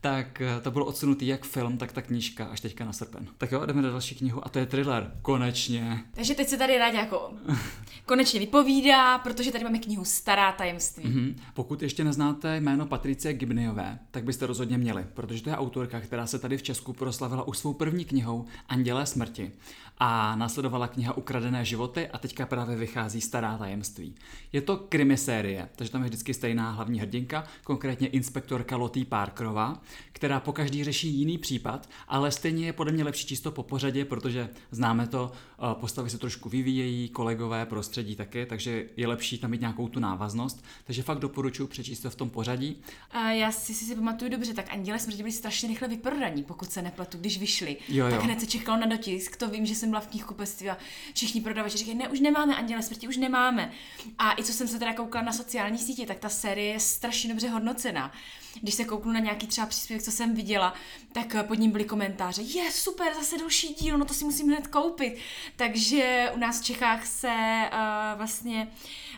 tak 0.00 0.40
eh, 0.40 0.60
to 0.60 0.70
bylo 0.70 0.84
odsunutý 0.84 1.26
jak 1.26 1.44
film, 1.44 1.78
tak 1.78 1.92
ta 1.92 2.02
knížka 2.02 2.44
až 2.44 2.60
teďka 2.60 2.84
na 2.84 2.92
srpen. 2.92 3.26
Tak 3.38 3.52
jo, 3.52 3.66
jdeme 3.66 3.82
do 3.82 3.90
další 3.90 4.14
knihu 4.14 4.46
a 4.46 4.48
to 4.48 4.58
je 4.58 4.66
thriller. 4.66 5.12
Konečně. 5.22 6.04
Takže 6.12 6.34
teď 6.34 6.48
se 6.48 6.58
tady 6.58 6.78
rád 6.78 6.94
jako 6.94 7.32
konečně 8.06 8.40
vypovídá, 8.40 9.18
protože 9.18 9.52
tady 9.52 9.64
máme 9.64 9.78
knihu 9.78 10.04
Stará 10.04 10.52
tajemství. 10.52 11.04
Mm-hmm. 11.04 11.34
Pokud 11.54 11.82
ještě 11.82 12.04
neznáte 12.04 12.56
jméno 12.56 12.86
Patricie 12.86 13.34
Gibniové, 13.34 13.98
tak 14.10 14.24
byste 14.24 14.46
rozhodně 14.46 14.78
měli, 14.78 15.06
protože 15.14 15.42
to 15.42 15.50
je 15.50 15.56
autorka, 15.56 16.00
která 16.00 16.26
se 16.26 16.38
tady 16.38 16.58
v 16.58 16.62
Česku 16.62 16.92
proslavila 16.92 17.48
už 17.48 17.58
svou 17.58 17.72
první 17.72 18.04
knihou 18.04 18.44
Andělé 18.68 19.06
smrti 19.06 19.52
a 19.98 20.36
následovala 20.36 20.88
kniha 20.88 21.16
Ukradené 21.16 21.64
životy 21.64 22.08
a 22.08 22.18
teďka 22.18 22.46
právě 22.46 22.76
vychází 22.76 23.20
Stará 23.20 23.58
tajemství. 23.58 24.14
Je 24.52 24.60
to 24.60 24.76
krimisérie, 24.76 25.68
takže 25.76 25.92
tam 25.92 26.02
je 26.02 26.08
vždycky 26.08 26.34
stejná 26.34 26.70
hlavní 26.70 27.00
hrdinka, 27.00 27.44
konkrétně 27.64 28.08
inspektorka 28.08 28.76
Lottie 28.76 29.06
Parkerová, 29.06 29.82
která 30.12 30.40
po 30.40 30.52
každý 30.52 30.84
řeší 30.84 31.08
jiný 31.08 31.38
případ, 31.38 31.88
ale 32.08 32.30
stejně 32.30 32.66
je 32.66 32.72
podle 32.72 32.92
mě 32.92 33.04
lepší 33.04 33.26
čisto 33.26 33.50
po 33.50 33.62
pořadě, 33.62 34.04
protože 34.04 34.48
známe 34.70 35.06
to, 35.06 35.32
eh, 35.32 35.74
postavy 35.80 36.10
se 36.10 36.18
trošku 36.18 36.48
vyvíjejí, 36.48 37.08
kolegové, 37.08 37.66
prostředí 37.82 38.16
taky, 38.16 38.46
takže 38.46 38.84
je 38.96 39.06
lepší 39.06 39.38
tam 39.38 39.50
mít 39.50 39.60
nějakou 39.60 39.88
tu 39.88 40.00
návaznost. 40.00 40.64
Takže 40.84 41.02
fakt 41.02 41.18
doporučuji 41.18 41.66
přečíst 41.66 42.00
to 42.00 42.10
v 42.10 42.14
tom 42.14 42.30
pořadí. 42.30 42.82
A 43.10 43.30
já 43.30 43.52
si, 43.52 43.74
si, 43.74 43.84
si 43.84 43.94
pamatuju 43.94 44.30
dobře, 44.30 44.54
tak 44.54 44.72
Anděle 44.72 44.98
smrti 44.98 45.22
byly 45.22 45.32
strašně 45.32 45.68
rychle 45.68 45.88
vyprodaní, 45.88 46.42
pokud 46.42 46.72
se 46.72 46.82
nepletu, 46.82 47.18
když 47.18 47.38
vyšli. 47.38 47.76
Jo, 47.88 48.06
jo. 48.06 48.10
Tak 48.10 48.22
hned 48.22 48.40
se 48.40 48.46
čekalo 48.46 48.80
na 48.80 48.86
dotisk, 48.86 49.36
to 49.36 49.48
vím, 49.48 49.66
že 49.66 49.74
jsem 49.74 49.88
byla 49.88 50.00
v 50.00 50.06
knihkupectví 50.06 50.70
a 50.70 50.76
všichni 51.14 51.40
prodavači 51.40 51.78
říkají, 51.78 51.98
ne, 51.98 52.08
už 52.08 52.20
nemáme 52.20 52.56
Anděle 52.56 52.82
smrti, 52.82 53.08
už 53.08 53.16
nemáme. 53.16 53.72
A 54.18 54.32
i 54.38 54.44
co 54.44 54.52
jsem 54.52 54.68
se 54.68 54.78
teda 54.78 54.94
koukala 54.94 55.24
na 55.24 55.32
sociální 55.32 55.78
sítě, 55.78 56.06
tak 56.06 56.18
ta 56.18 56.28
série 56.28 56.72
je 56.72 56.80
strašně 56.80 57.28
dobře 57.28 57.48
hodnocena. 57.48 58.12
Když 58.60 58.74
se 58.74 58.84
kouknu 58.84 59.12
na 59.12 59.20
nějaký 59.20 59.46
třeba 59.46 59.66
příspěvek, 59.66 60.04
co 60.04 60.10
jsem 60.10 60.34
viděla, 60.34 60.74
tak 61.12 61.36
pod 61.46 61.58
ním 61.58 61.70
byly 61.70 61.84
komentáře, 61.84 62.42
je 62.42 62.72
super, 62.72 63.14
zase 63.14 63.38
další 63.38 63.74
díl, 63.74 63.98
no 63.98 64.04
to 64.04 64.14
si 64.14 64.24
musím 64.24 64.48
hned 64.48 64.66
koupit. 64.66 65.16
Takže 65.56 66.30
u 66.34 66.38
nás 66.38 66.60
v 66.60 66.64
Čechách 66.64 67.06
se 67.06 67.34
uh, 67.72 68.18
vlastně 68.18 68.68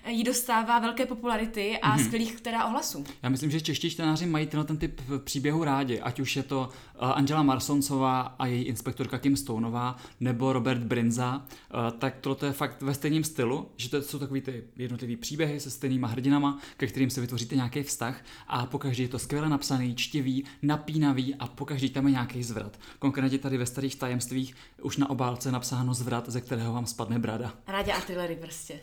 jí 0.08 0.24
dostává 0.24 0.78
velké 0.78 1.06
popularity 1.06 1.78
a 1.78 1.96
mm-hmm. 1.96 2.04
skvělých 2.04 2.40
teda 2.40 2.64
ohlasů. 2.64 3.04
Já 3.22 3.28
myslím, 3.28 3.50
že 3.50 3.60
čeští 3.60 3.90
čtenáři 3.90 4.26
mají 4.26 4.46
tenhle 4.46 4.64
ten 4.66 4.76
typ 4.76 5.00
příběhu 5.24 5.64
rádi, 5.64 6.00
ať 6.00 6.20
už 6.20 6.36
je 6.36 6.42
to 6.42 6.68
Angela 6.98 7.42
Marsoncová 7.42 8.20
a 8.20 8.46
její 8.46 8.62
inspektorka 8.62 9.18
Kim 9.18 9.36
Stoneová, 9.36 9.96
nebo 10.20 10.52
Robert 10.52 10.82
Brinza, 10.82 11.36
uh, 11.36 11.98
tak 11.98 12.16
tohle 12.20 12.48
je 12.48 12.52
fakt 12.52 12.82
ve 12.82 12.94
stejném 12.94 13.24
stylu, 13.24 13.68
že 13.76 13.88
to 13.88 14.02
jsou 14.02 14.18
takový 14.18 14.40
ty 14.40 14.64
jednotlivý 14.76 15.16
příběhy 15.16 15.60
se 15.60 15.70
stejnýma 15.70 16.08
hrdinama, 16.08 16.58
ke 16.76 16.86
kterým 16.86 17.10
se 17.10 17.20
vytvoříte 17.20 17.56
nějaký 17.56 17.82
vztah 17.82 18.24
a 18.48 18.66
pokaždé 18.66 19.02
je 19.02 19.08
to 19.08 19.18
skvěle 19.18 19.48
napsaný, 19.48 19.94
čtivý, 19.94 20.44
napínavý 20.62 21.34
a 21.34 21.46
pokaždé 21.46 21.88
tam 21.88 22.06
je 22.06 22.12
nějaký 22.12 22.42
zvrat. 22.42 22.78
Konkrétně 22.98 23.38
tady 23.38 23.58
ve 23.58 23.66
starých 23.66 23.96
tajemstvích 23.96 24.54
už 24.82 24.96
na 24.96 25.10
obálce 25.10 25.52
napsáno 25.52 25.94
zvrat, 25.94 26.28
ze 26.28 26.40
kterého 26.40 26.72
vám 26.72 26.86
spadne 26.86 27.18
brada. 27.18 27.52
Rádě 27.66 27.92
artillery 27.92 28.36
prostě. 28.36 28.80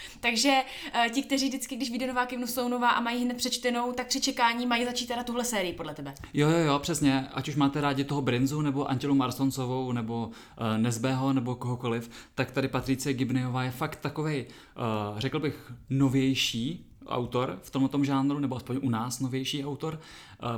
Takže 0.20 0.52
uh, 0.94 1.12
ti, 1.12 1.22
kteří 1.22 1.48
vždycky, 1.48 1.76
když 1.76 1.90
vyjde 1.90 2.06
nová 2.06 2.26
Kivnu 2.26 2.46
Sounová 2.46 2.90
a 2.90 3.00
mají 3.00 3.24
hned 3.24 3.36
přečtenou, 3.36 3.92
tak 3.92 4.06
při 4.06 4.20
čekání 4.20 4.66
mají 4.66 4.84
začít 4.84 5.06
teda 5.06 5.24
tuhle 5.24 5.44
sérii, 5.44 5.72
podle 5.72 5.94
tebe. 5.94 6.14
Jo, 6.34 6.48
jo, 6.48 6.58
jo, 6.58 6.78
přesně. 6.78 7.28
Ať 7.32 7.48
už 7.48 7.56
máte 7.56 7.80
rádi 7.80 8.04
toho 8.04 8.22
Brinzu, 8.22 8.60
nebo 8.60 8.90
Antilu 8.90 9.14
Marsoncovou, 9.14 9.92
nebo 9.92 10.26
uh, 10.26 10.78
Nezbého, 10.78 11.32
nebo 11.32 11.54
kohokoliv, 11.54 12.10
tak 12.34 12.50
tady 12.50 12.68
Patricie 12.68 13.14
Gibneyová 13.14 13.64
je 13.64 13.70
fakt 13.70 13.96
takovej, 13.96 14.46
uh, 14.76 15.18
řekl 15.18 15.38
bych, 15.38 15.72
novější, 15.90 16.86
autor 17.06 17.58
v 17.62 17.70
tomto 17.70 18.04
žánru, 18.04 18.38
nebo 18.38 18.56
aspoň 18.56 18.80
u 18.82 18.90
nás 18.90 19.20
novější 19.20 19.64
autor. 19.64 20.00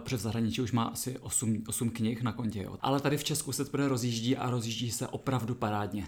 Před 0.00 0.20
zahraničí 0.20 0.60
už 0.60 0.72
má 0.72 0.84
asi 0.84 1.18
8, 1.18 1.62
8 1.68 1.90
knih 1.90 2.22
na 2.22 2.32
kontě. 2.32 2.62
Jo. 2.62 2.76
Ale 2.80 3.00
tady 3.00 3.16
v 3.16 3.24
Česku 3.24 3.52
se 3.52 3.64
to 3.64 3.88
rozjíždí 3.88 4.36
a 4.36 4.50
rozjíždí 4.50 4.90
se 4.90 5.08
opravdu 5.08 5.54
parádně. 5.54 6.06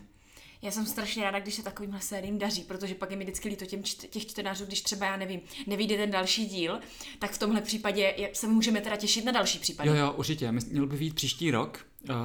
Já 0.63 0.71
jsem 0.71 0.87
strašně 0.87 1.25
ráda, 1.25 1.39
když 1.41 1.55
se 1.55 1.63
takovýmhle 1.63 2.01
sériím 2.01 2.39
daří, 2.39 2.63
protože 2.63 2.95
pak 2.95 3.11
je 3.11 3.17
mi 3.17 3.25
vždycky 3.25 3.49
líto 3.49 3.67
těm 3.67 3.83
čt- 3.83 4.09
těch 4.09 4.27
čtenářů, 4.27 4.65
když 4.65 4.83
třeba, 4.83 5.07
já 5.07 5.17
nevím, 5.17 5.41
nevyjde 5.67 5.97
ten 5.97 6.11
další 6.11 6.47
díl, 6.47 6.81
tak 7.19 7.31
v 7.31 7.39
tomhle 7.39 7.61
případě 7.61 8.15
je, 8.17 8.31
se 8.33 8.47
můžeme 8.47 8.81
teda 8.81 8.97
těšit 8.97 9.25
na 9.25 9.33
další 9.33 9.59
případ. 9.59 9.85
Jo, 9.85 9.95
jo, 9.95 10.13
určitě. 10.13 10.53
Měl 10.53 10.87
by 10.87 10.97
být 10.97 11.15
příští 11.15 11.51
rok. 11.51 11.87
Uh, 12.11 12.17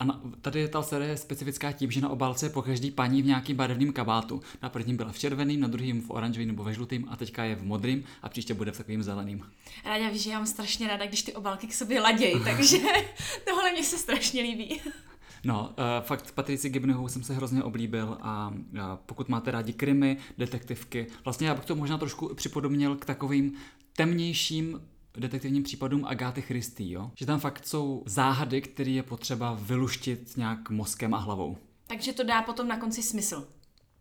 a 0.00 0.04
na, 0.04 0.20
tady 0.40 0.68
ta 0.68 0.82
série 0.82 1.10
je 1.10 1.16
specifická 1.16 1.72
tím, 1.72 1.90
že 1.90 2.00
na 2.00 2.08
obálce 2.08 2.46
je 2.46 2.50
po 2.50 2.62
každý 2.62 2.90
paní 2.90 3.22
v 3.22 3.26
nějakým 3.26 3.56
barevným 3.56 3.92
kabátu. 3.92 4.42
Na 4.62 4.68
prvním 4.68 4.96
byla 4.96 5.12
v 5.12 5.18
červeným, 5.18 5.60
na 5.60 5.68
druhém 5.68 6.00
v 6.00 6.10
oranžovém 6.10 6.48
nebo 6.48 6.64
ve 6.64 6.74
žlutém 6.74 7.04
a 7.08 7.16
teďka 7.16 7.44
je 7.44 7.54
v 7.54 7.64
modrým 7.64 8.04
a 8.22 8.28
příště 8.28 8.54
bude 8.54 8.72
v 8.72 8.76
takovým 8.76 9.02
zeleným. 9.02 9.46
Ráda 9.84 10.08
víš, 10.08 10.22
že 10.22 10.30
já 10.30 10.36
mám 10.36 10.46
strašně 10.46 10.88
ráda, 10.88 11.06
když 11.06 11.22
ty 11.22 11.32
obálky 11.32 11.66
k 11.66 11.74
sobě 11.74 12.00
ladějí, 12.00 12.34
takže 12.44 12.78
tohle 13.48 13.72
mě 13.72 13.84
se 13.84 13.98
strašně 13.98 14.42
líbí. 14.42 14.80
No, 15.46 15.68
uh, 15.68 15.74
fakt 16.00 16.32
Patrici 16.32 16.68
Gibnehovou 16.68 17.08
jsem 17.08 17.22
se 17.22 17.34
hrozně 17.34 17.62
oblíbil 17.62 18.18
a 18.20 18.52
uh, 18.54 18.80
pokud 19.06 19.28
máte 19.28 19.50
rádi 19.50 19.72
krimi, 19.72 20.16
detektivky, 20.38 21.06
vlastně 21.24 21.48
já 21.48 21.54
bych 21.54 21.64
to 21.64 21.74
možná 21.76 21.98
trošku 21.98 22.34
připodobnil 22.34 22.96
k 22.96 23.04
takovým 23.04 23.52
temnějším 23.96 24.80
detektivním 25.18 25.62
případům 25.62 26.04
Agáty 26.04 26.42
Christy, 26.42 26.90
jo? 26.90 27.10
Že 27.14 27.26
tam 27.26 27.40
fakt 27.40 27.66
jsou 27.66 28.02
záhady, 28.06 28.60
které 28.60 28.90
je 28.90 29.02
potřeba 29.02 29.58
vyluštit 29.62 30.36
nějak 30.36 30.70
mozkem 30.70 31.14
a 31.14 31.18
hlavou. 31.18 31.56
Takže 31.86 32.12
to 32.12 32.24
dá 32.24 32.42
potom 32.42 32.68
na 32.68 32.76
konci 32.76 33.02
smysl. 33.02 33.48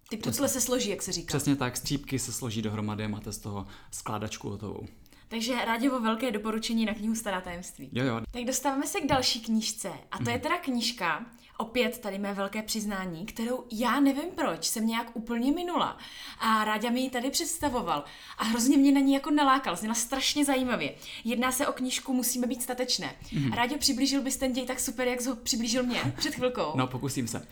Ty 0.09 0.17
pucle 0.17 0.47
se 0.47 0.61
složí, 0.61 0.89
jak 0.89 1.01
se 1.01 1.11
říká. 1.11 1.27
Přesně 1.27 1.55
tak, 1.55 1.77
střípky 1.77 2.19
se 2.19 2.31
složí 2.31 2.61
dohromady 2.61 3.05
a 3.05 3.07
máte 3.07 3.31
z 3.31 3.37
toho 3.37 3.65
skládačku 3.91 4.49
hotovou. 4.49 4.85
Takže 5.27 5.65
Ráděvo 5.65 5.99
velké 5.99 6.31
doporučení 6.31 6.85
na 6.85 6.93
knihu 6.93 7.15
Stará 7.15 7.41
tajemství. 7.41 7.89
Jo, 7.93 8.05
jo. 8.05 8.21
Tak 8.31 8.43
dostáváme 8.43 8.87
se 8.87 9.01
k 9.01 9.07
další 9.07 9.41
knížce. 9.41 9.91
A 10.11 10.23
to 10.23 10.29
je 10.29 10.39
teda 10.39 10.57
knížka, 10.57 11.25
opět 11.57 11.99
tady 11.99 12.17
mé 12.17 12.33
velké 12.33 12.61
přiznání, 12.61 13.25
kterou 13.25 13.63
já 13.71 13.99
nevím 13.99 14.29
proč, 14.35 14.65
jsem 14.65 14.87
nějak 14.87 15.15
úplně 15.15 15.51
minula. 15.51 15.97
A 16.39 16.65
Ráďa 16.65 16.89
mi 16.89 16.99
ji 16.99 17.09
tady 17.09 17.29
představoval. 17.29 18.03
A 18.37 18.43
hrozně 18.43 18.77
mě 18.77 18.91
na 18.91 18.99
ní 18.99 19.13
jako 19.13 19.31
nalákal, 19.31 19.75
zněla 19.75 19.95
strašně 19.95 20.45
zajímavě. 20.45 20.95
Jedná 21.23 21.51
se 21.51 21.67
o 21.67 21.73
knížku 21.73 22.13
Musíme 22.13 22.47
být 22.47 22.63
statečné. 22.63 23.15
Mm-hmm. 23.23 23.53
Ráďo, 23.53 23.77
přiblížil 23.77 24.21
bys 24.21 24.37
ten 24.37 24.53
děj 24.53 24.65
tak 24.65 24.79
super, 24.79 25.07
jak 25.07 25.21
jsi 25.21 25.29
ho 25.29 25.35
přiblížil 25.35 25.83
mě 25.83 26.13
před 26.17 26.35
chvilkou? 26.35 26.71
No, 26.75 26.87
pokusím 26.87 27.27
se. 27.27 27.39
Uh, 27.39 27.45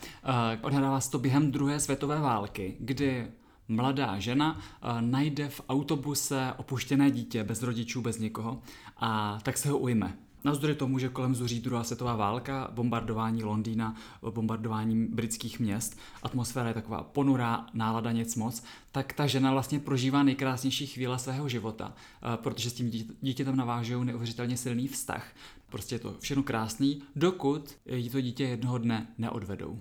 odhrává 0.62 1.00
se 1.00 1.10
to 1.10 1.18
během 1.18 1.52
druhé 1.52 1.80
světové 1.80 2.20
války, 2.20 2.76
kdy 2.80 3.26
mladá 3.68 4.18
žena 4.18 4.58
uh, 4.58 5.00
najde 5.00 5.48
v 5.48 5.60
autobuse 5.68 6.52
opuštěné 6.56 7.10
dítě 7.10 7.44
bez 7.44 7.62
rodičů, 7.62 8.02
bez 8.02 8.18
nikoho 8.18 8.62
a 8.96 9.38
tak 9.42 9.58
se 9.58 9.68
ho 9.68 9.78
ujme. 9.78 10.16
Navzdory 10.44 10.74
tomu, 10.74 10.98
že 10.98 11.08
kolem 11.08 11.34
zuří 11.34 11.60
druhá 11.60 11.84
světová 11.84 12.16
válka, 12.16 12.68
bombardování 12.72 13.42
Londýna, 13.44 13.94
bombardování 14.30 15.06
britských 15.06 15.60
měst, 15.60 15.98
atmosféra 16.22 16.68
je 16.68 16.74
taková 16.74 17.02
ponurá, 17.02 17.66
nálada 17.74 18.12
nic 18.12 18.36
moc, 18.36 18.64
tak 18.92 19.12
ta 19.12 19.26
žena 19.26 19.52
vlastně 19.52 19.78
prožívá 19.78 20.22
nejkrásnější 20.22 20.86
chvíle 20.86 21.18
svého 21.18 21.48
života, 21.48 21.86
uh, 21.86 22.36
protože 22.36 22.70
s 22.70 22.72
tím 22.72 22.90
dítětem 23.20 23.56
navážou 23.56 24.04
neuvěřitelně 24.04 24.56
silný 24.56 24.88
vztah. 24.88 25.26
Prostě 25.68 25.94
je 25.94 25.98
to 25.98 26.14
všechno 26.20 26.42
krásný, 26.42 27.02
dokud 27.16 27.74
jí 27.86 28.10
to 28.10 28.20
dítě 28.20 28.44
jednoho 28.44 28.78
dne 28.78 29.06
neodvedou. 29.18 29.78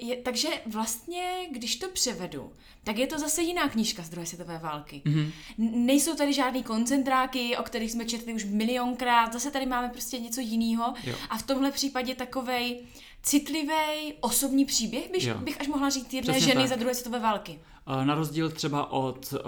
Je, 0.00 0.16
takže 0.16 0.48
vlastně, 0.66 1.22
když 1.50 1.76
to 1.76 1.88
převedu, 1.88 2.52
tak 2.84 2.98
je 2.98 3.06
to 3.06 3.18
zase 3.18 3.42
jiná 3.42 3.68
knížka 3.68 4.02
z 4.02 4.08
druhé 4.08 4.26
světové 4.26 4.58
války. 4.58 5.02
Mm-hmm. 5.04 5.30
Nejsou 5.58 6.14
tady 6.14 6.32
žádný 6.32 6.62
koncentráky, 6.62 7.56
o 7.56 7.62
kterých 7.62 7.92
jsme 7.92 8.04
četli 8.04 8.34
už 8.34 8.44
milionkrát, 8.44 9.32
zase 9.32 9.50
tady 9.50 9.66
máme 9.66 9.88
prostě 9.88 10.18
něco 10.18 10.40
jiného. 10.40 10.94
A 11.30 11.38
v 11.38 11.42
tomhle 11.42 11.70
případě 11.70 12.14
takovej 12.14 12.80
citlivý 13.22 14.12
osobní 14.20 14.64
příběh, 14.64 15.10
bych, 15.10 15.34
bych 15.34 15.60
až 15.60 15.68
mohla 15.68 15.90
říct 15.90 16.14
jedné 16.14 16.32
Přesně 16.32 16.48
ženy 16.52 16.60
tak. 16.60 16.68
za 16.68 16.76
druhé 16.76 16.94
světové 16.94 17.18
války. 17.18 17.58
Na 18.04 18.14
rozdíl 18.14 18.50
třeba 18.50 18.92
od 18.92 19.32
uh, 19.32 19.40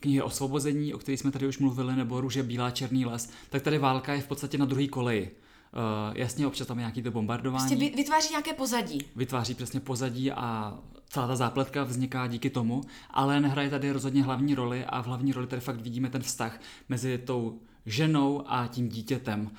knihy 0.00 0.22
Osvobození, 0.22 0.94
o 0.94 0.98
které 0.98 1.18
jsme 1.18 1.30
tady 1.30 1.46
už 1.46 1.58
mluvili, 1.58 1.96
nebo 1.96 2.20
Růže, 2.20 2.42
Bílá, 2.42 2.70
Černý 2.70 3.06
les, 3.06 3.30
tak 3.50 3.62
tady 3.62 3.78
válka 3.78 4.14
je 4.14 4.20
v 4.20 4.26
podstatě 4.26 4.58
na 4.58 4.64
druhé 4.64 4.88
koleji. 4.88 5.30
Uh, 5.72 6.16
jasně, 6.16 6.46
občas 6.46 6.66
tam 6.66 6.78
je 6.78 6.82
nějaký 6.82 7.02
to 7.02 7.10
bombardování. 7.10 7.76
Prostě 7.76 7.96
vytváří 7.96 8.30
nějaké 8.30 8.52
pozadí. 8.52 9.00
Vytváří 9.16 9.54
přesně 9.54 9.80
pozadí 9.80 10.32
a 10.32 10.78
celá 11.08 11.26
ta 11.26 11.36
zápletka 11.36 11.84
vzniká 11.84 12.26
díky 12.26 12.50
tomu, 12.50 12.80
ale 13.10 13.40
nehraje 13.40 13.70
tady 13.70 13.90
rozhodně 13.90 14.22
hlavní 14.22 14.54
roli 14.54 14.84
a 14.84 15.02
v 15.02 15.06
hlavní 15.06 15.32
roli 15.32 15.46
tady 15.46 15.60
fakt 15.60 15.80
vidíme 15.80 16.10
ten 16.10 16.22
vztah 16.22 16.60
mezi 16.88 17.18
tou 17.18 17.60
ženou 17.86 18.44
a 18.46 18.66
tím 18.66 18.88
dítětem, 18.88 19.40
uh, 19.40 19.50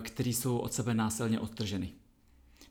který 0.00 0.32
jsou 0.32 0.58
od 0.58 0.72
sebe 0.72 0.94
násilně 0.94 1.40
odtrženy. 1.40 1.92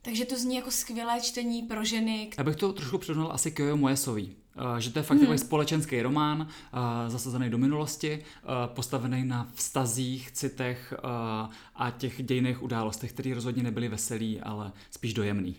Takže 0.06 0.26
to 0.26 0.38
zní 0.38 0.56
jako 0.56 0.72
skvělé 0.72 1.22
čtení 1.22 1.64
pro 1.64 1.86
ženy. 1.86 2.30
Já 2.38 2.44
bych 2.44 2.56
to 2.56 2.74
trošku 2.74 2.98
přirovnal 2.98 3.32
asi 3.32 3.52
k 3.52 3.60
Jojo 3.60 3.78
Moesový. 3.78 4.36
Eh, 4.58 4.82
že 4.82 4.92
to 4.92 5.00
je 5.00 5.04
fakt 5.04 5.18
hmm. 5.18 5.26
takový 5.26 5.40
společenský 5.40 6.02
román, 6.02 6.42
uh, 6.42 6.80
zasazený 7.08 7.50
do 7.50 7.58
minulosti, 7.58 8.24
uh, 8.44 8.74
postavený 8.74 9.26
na 9.26 9.52
vztazích, 9.54 10.32
citech 10.32 10.94
a 11.76 11.92
těch 11.98 12.24
dějných 12.24 12.64
událostech, 12.64 13.14
které 13.14 13.34
rozhodně 13.34 13.64
nebyly 13.64 13.88
veselý, 13.88 14.42
ale 14.42 14.72
spíš 14.92 15.14
dojemný. 15.14 15.56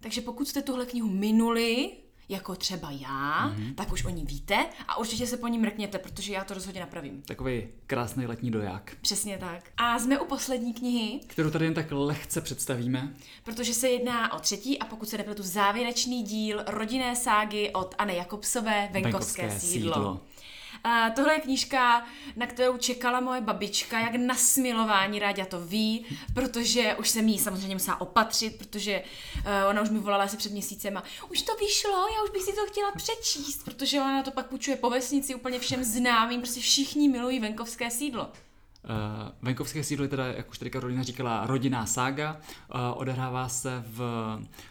Takže 0.00 0.20
pokud 0.20 0.48
jste 0.48 0.62
tuhle 0.62 0.86
knihu 0.86 1.08
minuli, 1.08 1.92
jako 2.28 2.56
třeba 2.56 2.90
já, 2.90 3.48
mm-hmm. 3.48 3.74
tak 3.74 3.92
už 3.92 4.04
o 4.04 4.08
ní 4.08 4.24
víte 4.26 4.66
a 4.88 4.98
určitě 4.98 5.26
se 5.26 5.36
po 5.36 5.48
ní 5.48 5.58
mrkněte, 5.58 5.98
protože 5.98 6.32
já 6.32 6.44
to 6.44 6.54
rozhodně 6.54 6.80
napravím. 6.80 7.22
Takový 7.22 7.68
krásný 7.86 8.26
letní 8.26 8.50
doják. 8.50 8.92
Přesně 9.00 9.38
tak. 9.38 9.64
A 9.76 9.98
jsme 9.98 10.18
u 10.18 10.26
poslední 10.26 10.74
knihy, 10.74 11.20
Kterou 11.26 11.50
tady 11.50 11.64
jen 11.64 11.74
tak 11.74 11.86
lehce 11.90 12.40
představíme. 12.40 13.14
protože 13.44 13.74
se 13.74 13.88
jedná 13.88 14.32
o 14.32 14.40
třetí 14.40 14.78
a 14.78 14.84
pokud 14.84 15.08
se 15.08 15.18
nepletu 15.18 15.42
závěrečný 15.42 16.22
díl 16.22 16.62
rodinné 16.66 17.16
ságy 17.16 17.70
od 17.74 17.94
Anny 17.98 18.16
Jakobsové 18.16 18.88
Venkovské, 18.92 19.42
Venkovské 19.42 19.60
sídlo. 19.60 19.94
sídlo. 19.94 20.20
Tohle 21.16 21.34
je 21.34 21.40
knížka, 21.40 22.06
na 22.36 22.46
kterou 22.46 22.76
čekala 22.76 23.20
moje 23.20 23.40
babička, 23.40 24.00
jak 24.00 24.14
na 24.14 24.34
smilování, 24.34 25.18
Ráďa 25.18 25.44
to 25.44 25.60
ví, 25.60 26.06
protože 26.34 26.94
už 26.94 27.08
jsem 27.08 27.28
jí 27.28 27.38
samozřejmě 27.38 27.74
musela 27.74 28.00
opatřit, 28.00 28.58
protože 28.58 29.02
uh, 29.36 29.42
ona 29.70 29.82
už 29.82 29.90
mi 29.90 29.98
volala 29.98 30.24
asi 30.24 30.36
před 30.36 30.52
měsícem 30.52 30.96
a 30.96 31.02
už 31.30 31.42
to 31.42 31.54
vyšlo, 31.54 32.08
já 32.16 32.22
už 32.24 32.30
bych 32.30 32.42
si 32.42 32.52
to 32.52 32.66
chtěla 32.66 32.92
přečíst, 32.92 33.64
protože 33.64 34.00
ona 34.00 34.22
to 34.22 34.30
pak 34.30 34.46
půjčuje 34.46 34.76
po 34.76 34.90
vesnici 34.90 35.34
úplně 35.34 35.58
všem 35.58 35.84
známým, 35.84 36.40
prostě 36.40 36.60
všichni 36.60 37.08
milují 37.08 37.40
venkovské 37.40 37.90
sídlo. 37.90 38.32
Uh, 38.86 39.32
venkovské 39.42 39.84
sídlo 39.84 40.04
je 40.04 40.08
teda, 40.08 40.26
jak 40.26 40.50
už 40.50 40.58
tady 40.58 40.70
Karolina 40.70 41.02
říkala, 41.02 41.46
rodinná 41.46 41.86
sága. 41.86 42.36
Uh, 42.74 42.80
odehrává 42.94 43.48
se 43.48 43.84
v 43.86 44.00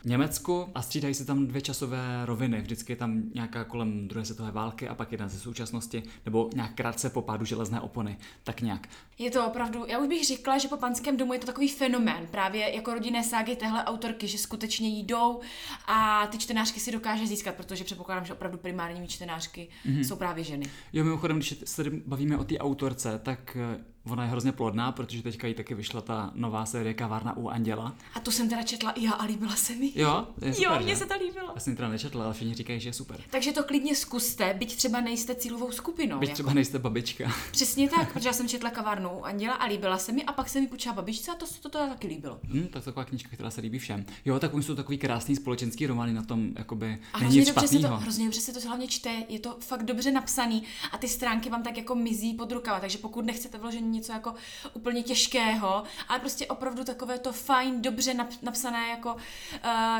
Německu 0.05 0.69
a 0.75 0.81
střídají 0.81 1.13
se 1.13 1.25
tam 1.25 1.47
dvě 1.47 1.61
časové 1.61 2.25
roviny. 2.25 2.61
Vždycky 2.61 2.91
je 2.91 2.95
tam 2.95 3.23
nějaká 3.33 3.63
kolem 3.63 4.07
druhé 4.07 4.25
světové 4.25 4.51
války 4.51 4.87
a 4.87 4.95
pak 4.95 5.11
jedna 5.11 5.27
ze 5.27 5.39
současnosti, 5.39 6.03
nebo 6.25 6.49
nějak 6.55 6.73
krátce 6.75 7.09
po 7.09 7.21
pádu 7.21 7.45
železné 7.45 7.81
opony. 7.81 8.17
Tak 8.43 8.61
nějak. 8.61 8.87
Je 9.17 9.31
to 9.31 9.47
opravdu, 9.47 9.85
já 9.87 9.99
už 9.99 10.07
bych 10.07 10.25
řekla, 10.25 10.57
že 10.57 10.67
po 10.67 10.77
panském 10.77 11.17
domu 11.17 11.33
je 11.33 11.39
to 11.39 11.45
takový 11.45 11.69
fenomén, 11.69 12.27
právě 12.31 12.75
jako 12.75 12.93
rodinné 12.93 13.23
ságy 13.23 13.55
téhle 13.55 13.83
autorky, 13.83 14.27
že 14.27 14.37
skutečně 14.37 14.89
jdou 14.89 15.41
a 15.87 16.27
ty 16.27 16.37
čtenářky 16.37 16.79
si 16.79 16.91
dokáže 16.91 17.27
získat, 17.27 17.55
protože 17.55 17.83
předpokládám, 17.83 18.25
že 18.25 18.33
opravdu 18.33 18.57
primárními 18.57 19.07
čtenářky 19.07 19.67
mm-hmm. 19.85 20.01
jsou 20.01 20.15
právě 20.15 20.43
ženy. 20.43 20.65
Jo, 20.93 21.03
mimochodem, 21.03 21.37
když 21.37 21.55
se 21.65 21.83
tady 21.83 22.01
bavíme 22.05 22.37
o 22.37 22.43
té 22.43 22.57
autorce, 22.57 23.19
tak 23.23 23.57
eh, 23.59 23.83
ona 24.09 24.23
je 24.23 24.29
hrozně 24.29 24.51
plodná, 24.51 24.91
protože 24.91 25.23
teďka 25.23 25.47
jí 25.47 25.53
taky 25.53 25.75
vyšla 25.75 26.01
ta 26.01 26.31
nová 26.35 26.65
série 26.65 26.93
Kavárna 26.93 27.37
u 27.37 27.47
Anděla. 27.47 27.95
A 28.13 28.19
to 28.19 28.31
jsem 28.31 28.49
teda 28.49 28.63
četla 28.63 28.91
i 28.91 29.03
já 29.03 29.11
a 29.11 29.25
líbila 29.25 29.55
se 29.55 29.75
mi. 29.75 29.91
Jo, 29.95 30.27
je 30.41 30.53
super, 30.53 30.71
jo, 30.71 30.79
mně 30.79 30.93
že? 30.93 30.95
se 30.95 31.05
to 31.05 31.13
líbilo. 31.25 31.51
Já 31.55 31.59
jsem 31.59 31.75
teda 31.75 31.89
nečetla, 31.89 32.25
ale 32.25 32.33
všichni 32.33 32.53
říkají, 32.53 32.79
že 32.79 32.89
je 32.89 32.93
super. 32.93 33.21
Takže 33.29 33.51
to 33.51 33.63
klidně 33.63 33.95
zkuste, 33.95 34.53
byť 34.53 34.75
třeba 34.75 35.01
nejste 35.01 35.35
cílovou 35.35 35.71
skupinou. 35.71 36.19
Byť 36.19 36.29
jako. 36.29 36.33
třeba 36.33 36.53
nejste 36.53 36.79
babička. 36.79 37.31
Přesně 37.51 37.89
tak, 37.89 38.13
protože 38.13 38.29
já 38.29 38.33
jsem 38.33 38.47
četla 38.47 38.69
kavárnu 38.69 39.09
u 39.09 39.21
Anděla 39.21 39.53
a 39.53 39.65
líbila 39.65 39.97
se 39.97 40.11
mi 40.11 40.23
a 40.23 40.33
pak 40.33 40.49
se 40.49 40.61
mi 40.61 40.67
půjčila 40.67 40.95
babičce 40.95 41.31
a 41.31 41.35
to 41.35 41.47
se 41.47 41.61
to, 41.61 41.69
to 41.69 41.77
taky 41.77 42.07
líbilo. 42.07 42.39
Hm, 42.43 42.67
tak 42.71 42.83
taková 42.83 43.05
knížka, 43.05 43.29
která 43.33 43.49
se 43.51 43.61
líbí 43.61 43.79
všem. 43.79 44.05
Jo, 44.25 44.39
tak 44.39 44.53
oni 44.53 44.63
jsou 44.63 44.75
takový 44.75 44.97
krásný 44.97 45.35
společenský 45.35 45.87
romány 45.87 46.13
na 46.13 46.23
tom, 46.23 46.49
jakoby, 46.55 46.97
A 47.13 47.19
není 47.19 47.35
hrozně 47.35 47.53
dobře, 47.53 47.67
se 47.67 47.79
to, 47.79 47.87
hrozně 47.87 48.25
dobře 48.25 48.41
se 48.41 48.53
to 48.53 48.67
hlavně 48.67 48.87
čte, 48.87 49.23
je 49.29 49.39
to 49.39 49.57
fakt 49.59 49.83
dobře 49.83 50.11
napsaný 50.11 50.63
a 50.91 50.97
ty 50.97 51.07
stránky 51.07 51.49
vám 51.49 51.63
tak 51.63 51.77
jako 51.77 51.95
mizí 51.95 52.33
pod 52.33 52.51
rukama, 52.51 52.79
takže 52.79 52.97
pokud 52.97 53.25
nechcete 53.25 53.57
vložení 53.57 53.94
něco 53.95 54.11
jako 54.11 54.33
úplně 54.73 55.03
těžkého, 55.03 55.83
ale 56.07 56.19
prostě 56.19 56.47
opravdu 56.47 56.83
takové 56.83 57.19
to 57.19 57.33
fajn, 57.33 57.81
dobře 57.81 58.13
nap- 58.13 58.37
napsané 58.41 58.89
jako 58.89 59.13
uh, 59.13 59.19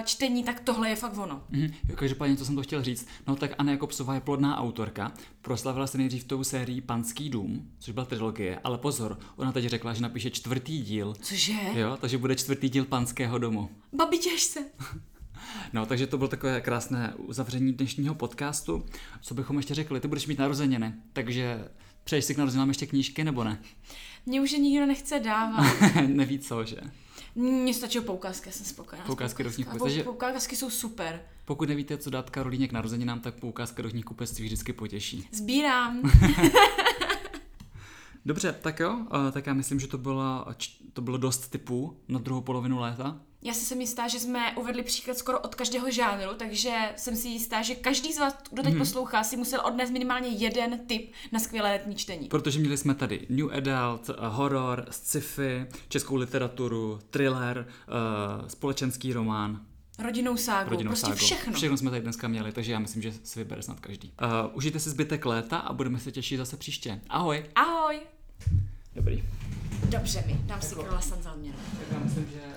čtení, 0.06 0.44
tak 0.44 0.60
tohle 0.60 0.90
je 0.90 0.96
fakt 0.96 1.18
ono. 1.18 1.44
Mhm, 1.50 1.74
jo, 1.90 1.96
každopádně, 1.96 2.38
co 2.38 2.46
jsem 2.46 2.56
to 2.56 2.62
chtěl 2.64 2.84
říct, 2.84 3.08
no 3.28 3.36
tak 3.36 3.52
Anna 3.58 3.72
Jakobsová 3.72 4.14
je 4.14 4.22
plodná 4.22 4.58
autorka, 4.58 5.12
proslavila 5.42 5.88
se 5.88 5.98
nejdřív 5.98 6.24
tou 6.24 6.44
sérií 6.44 6.82
Panský 6.82 7.30
dům, 7.30 7.72
což 7.80 7.94
byla 7.94 8.06
trilogie, 8.06 8.60
ale 8.64 8.78
pozor, 8.78 9.20
ona 9.36 9.52
teď 9.52 9.66
řekla, 9.66 9.94
že 9.94 10.02
napíše 10.02 10.32
čtvrtý 10.32 10.82
díl, 10.82 11.14
Cože? 11.22 11.54
jo, 11.74 11.98
takže 12.02 12.18
bude 12.18 12.36
čtvrtý 12.36 12.70
díl 12.70 12.86
Panského 12.86 13.38
domu. 13.38 13.70
Babi, 13.94 14.18
těž 14.18 14.42
se. 14.44 14.60
No, 15.74 15.86
takže 15.86 16.08
to 16.08 16.18
bylo 16.18 16.28
takové 16.28 16.62
krásné 16.62 17.14
uzavření 17.18 17.74
dnešního 17.74 18.16
podcastu. 18.16 18.86
Co 19.22 19.34
bychom 19.34 19.58
ještě 19.58 19.74
řekli? 19.74 20.00
Ty 20.00 20.08
budeš 20.08 20.28
mít 20.28 20.40
narozeniny, 20.40 20.94
takže 21.14 21.68
přeješ 22.06 22.26
si 22.26 22.36
k 22.36 22.38
narozeninám 22.38 22.68
ještě 22.68 22.86
knížky 22.86 23.24
nebo 23.24 23.44
ne? 23.44 23.62
Mě 24.26 24.42
už 24.42 24.52
je 24.52 24.60
nikdo 24.60 24.86
nechce 24.86 25.20
dávat. 25.20 25.66
Neví 26.08 26.40
co, 26.40 26.66
že? 26.66 26.78
Mně 27.36 27.74
stačí 27.74 28.00
poukázky, 28.00 28.50
já 28.50 28.54
jsem 28.54 28.66
spokojená. 28.66 29.06
Poukázky 29.06 29.44
do 29.44 29.52
knih 29.52 29.68
Poukázky 30.04 30.56
jsou 30.56 30.70
super. 30.70 31.22
Pokud 31.46 31.70
nevíte, 31.70 31.98
co 31.98 32.10
dát 32.10 32.30
Karolíně 32.30 32.68
k 32.68 32.72
narozeninám, 32.72 33.20
tak 33.20 33.36
poukázka 33.36 33.82
do 33.82 33.90
knihkupectví 33.90 34.46
vždycky 34.46 34.74
potěší. 34.74 35.28
Sbírám. 35.32 36.02
Dobře, 38.26 38.56
tak 38.62 38.80
jo, 38.80 39.00
eh, 39.28 39.32
tak 39.32 39.48
já 39.48 39.54
myslím, 39.54 39.80
že 39.80 39.88
to 39.88 39.98
bylo, 39.98 40.46
to 40.94 41.02
bylo 41.02 41.18
dost 41.18 41.48
typů 41.48 41.98
na 42.08 42.20
druhou 42.20 42.42
polovinu 42.42 42.80
léta. 42.80 43.20
Já 43.46 43.54
si 43.54 43.66
jsem 43.66 43.82
jistá, 43.82 44.08
že 44.08 44.20
jsme 44.20 44.56
uvedli 44.56 44.84
příklad 44.84 45.18
skoro 45.18 45.40
od 45.40 45.56
každého 45.56 45.92
žánru, 45.92 46.30
takže 46.38 46.72
jsem 46.96 47.16
si 47.16 47.28
jistá, 47.28 47.62
že 47.62 47.76
každý 47.76 48.14
z 48.14 48.20
vás, 48.20 48.36
kdo 48.52 48.64
teď 48.64 48.74
mm. 48.74 48.80
poslouchá, 48.80 49.24
si 49.24 49.38
musel 49.38 49.62
odnést 49.66 49.92
minimálně 49.92 50.28
jeden 50.28 50.80
tip 50.80 51.12
na 51.32 51.40
skvělé 51.40 51.72
letní 51.72 51.96
čtení. 51.96 52.28
Protože 52.28 52.60
měli 52.60 52.78
jsme 52.78 52.96
tady 52.96 53.26
New 53.30 53.50
Adult, 53.52 54.10
eh, 54.10 54.14
horor, 54.20 54.86
sci-fi, 54.90 55.66
českou 55.90 56.16
literaturu, 56.16 57.00
thriller, 57.10 57.68
eh, 57.68 58.50
společenský 58.50 59.14
román, 59.14 59.62
Rodinnou 60.00 60.38
ságu, 60.38 60.70
rodinnou 60.70 60.90
prostě 60.90 61.06
ságu. 61.06 61.18
všechno. 61.18 61.54
Všechno 61.54 61.78
jsme 61.78 61.90
tady 61.90 62.02
dneska 62.02 62.28
měli, 62.28 62.52
takže 62.52 62.72
já 62.72 62.80
myslím, 62.80 63.02
že 63.02 63.12
si 63.24 63.40
vybere 63.40 63.62
snad 63.62 63.80
každý. 63.80 64.14
Uh, 64.22 64.58
užijte 64.58 64.80
si 64.80 64.90
zbytek 64.90 65.26
léta 65.26 65.58
a 65.58 65.74
budeme 65.74 66.00
se 66.00 66.12
těšit 66.12 66.38
zase 66.38 66.58
příště. 66.58 67.02
Ahoj! 67.10 67.46
Ahoj! 67.56 68.00
Dobrý. 68.96 69.24
Dobře 69.90 70.24
mi, 70.28 70.40
dám 70.46 70.62
si 70.62 70.76
croissant 70.76 71.24
za 71.24 71.34
odměnu. 71.34 71.58
Tak 71.80 71.88
já 71.92 72.00
myslím, 72.00 72.26
že 72.34 72.55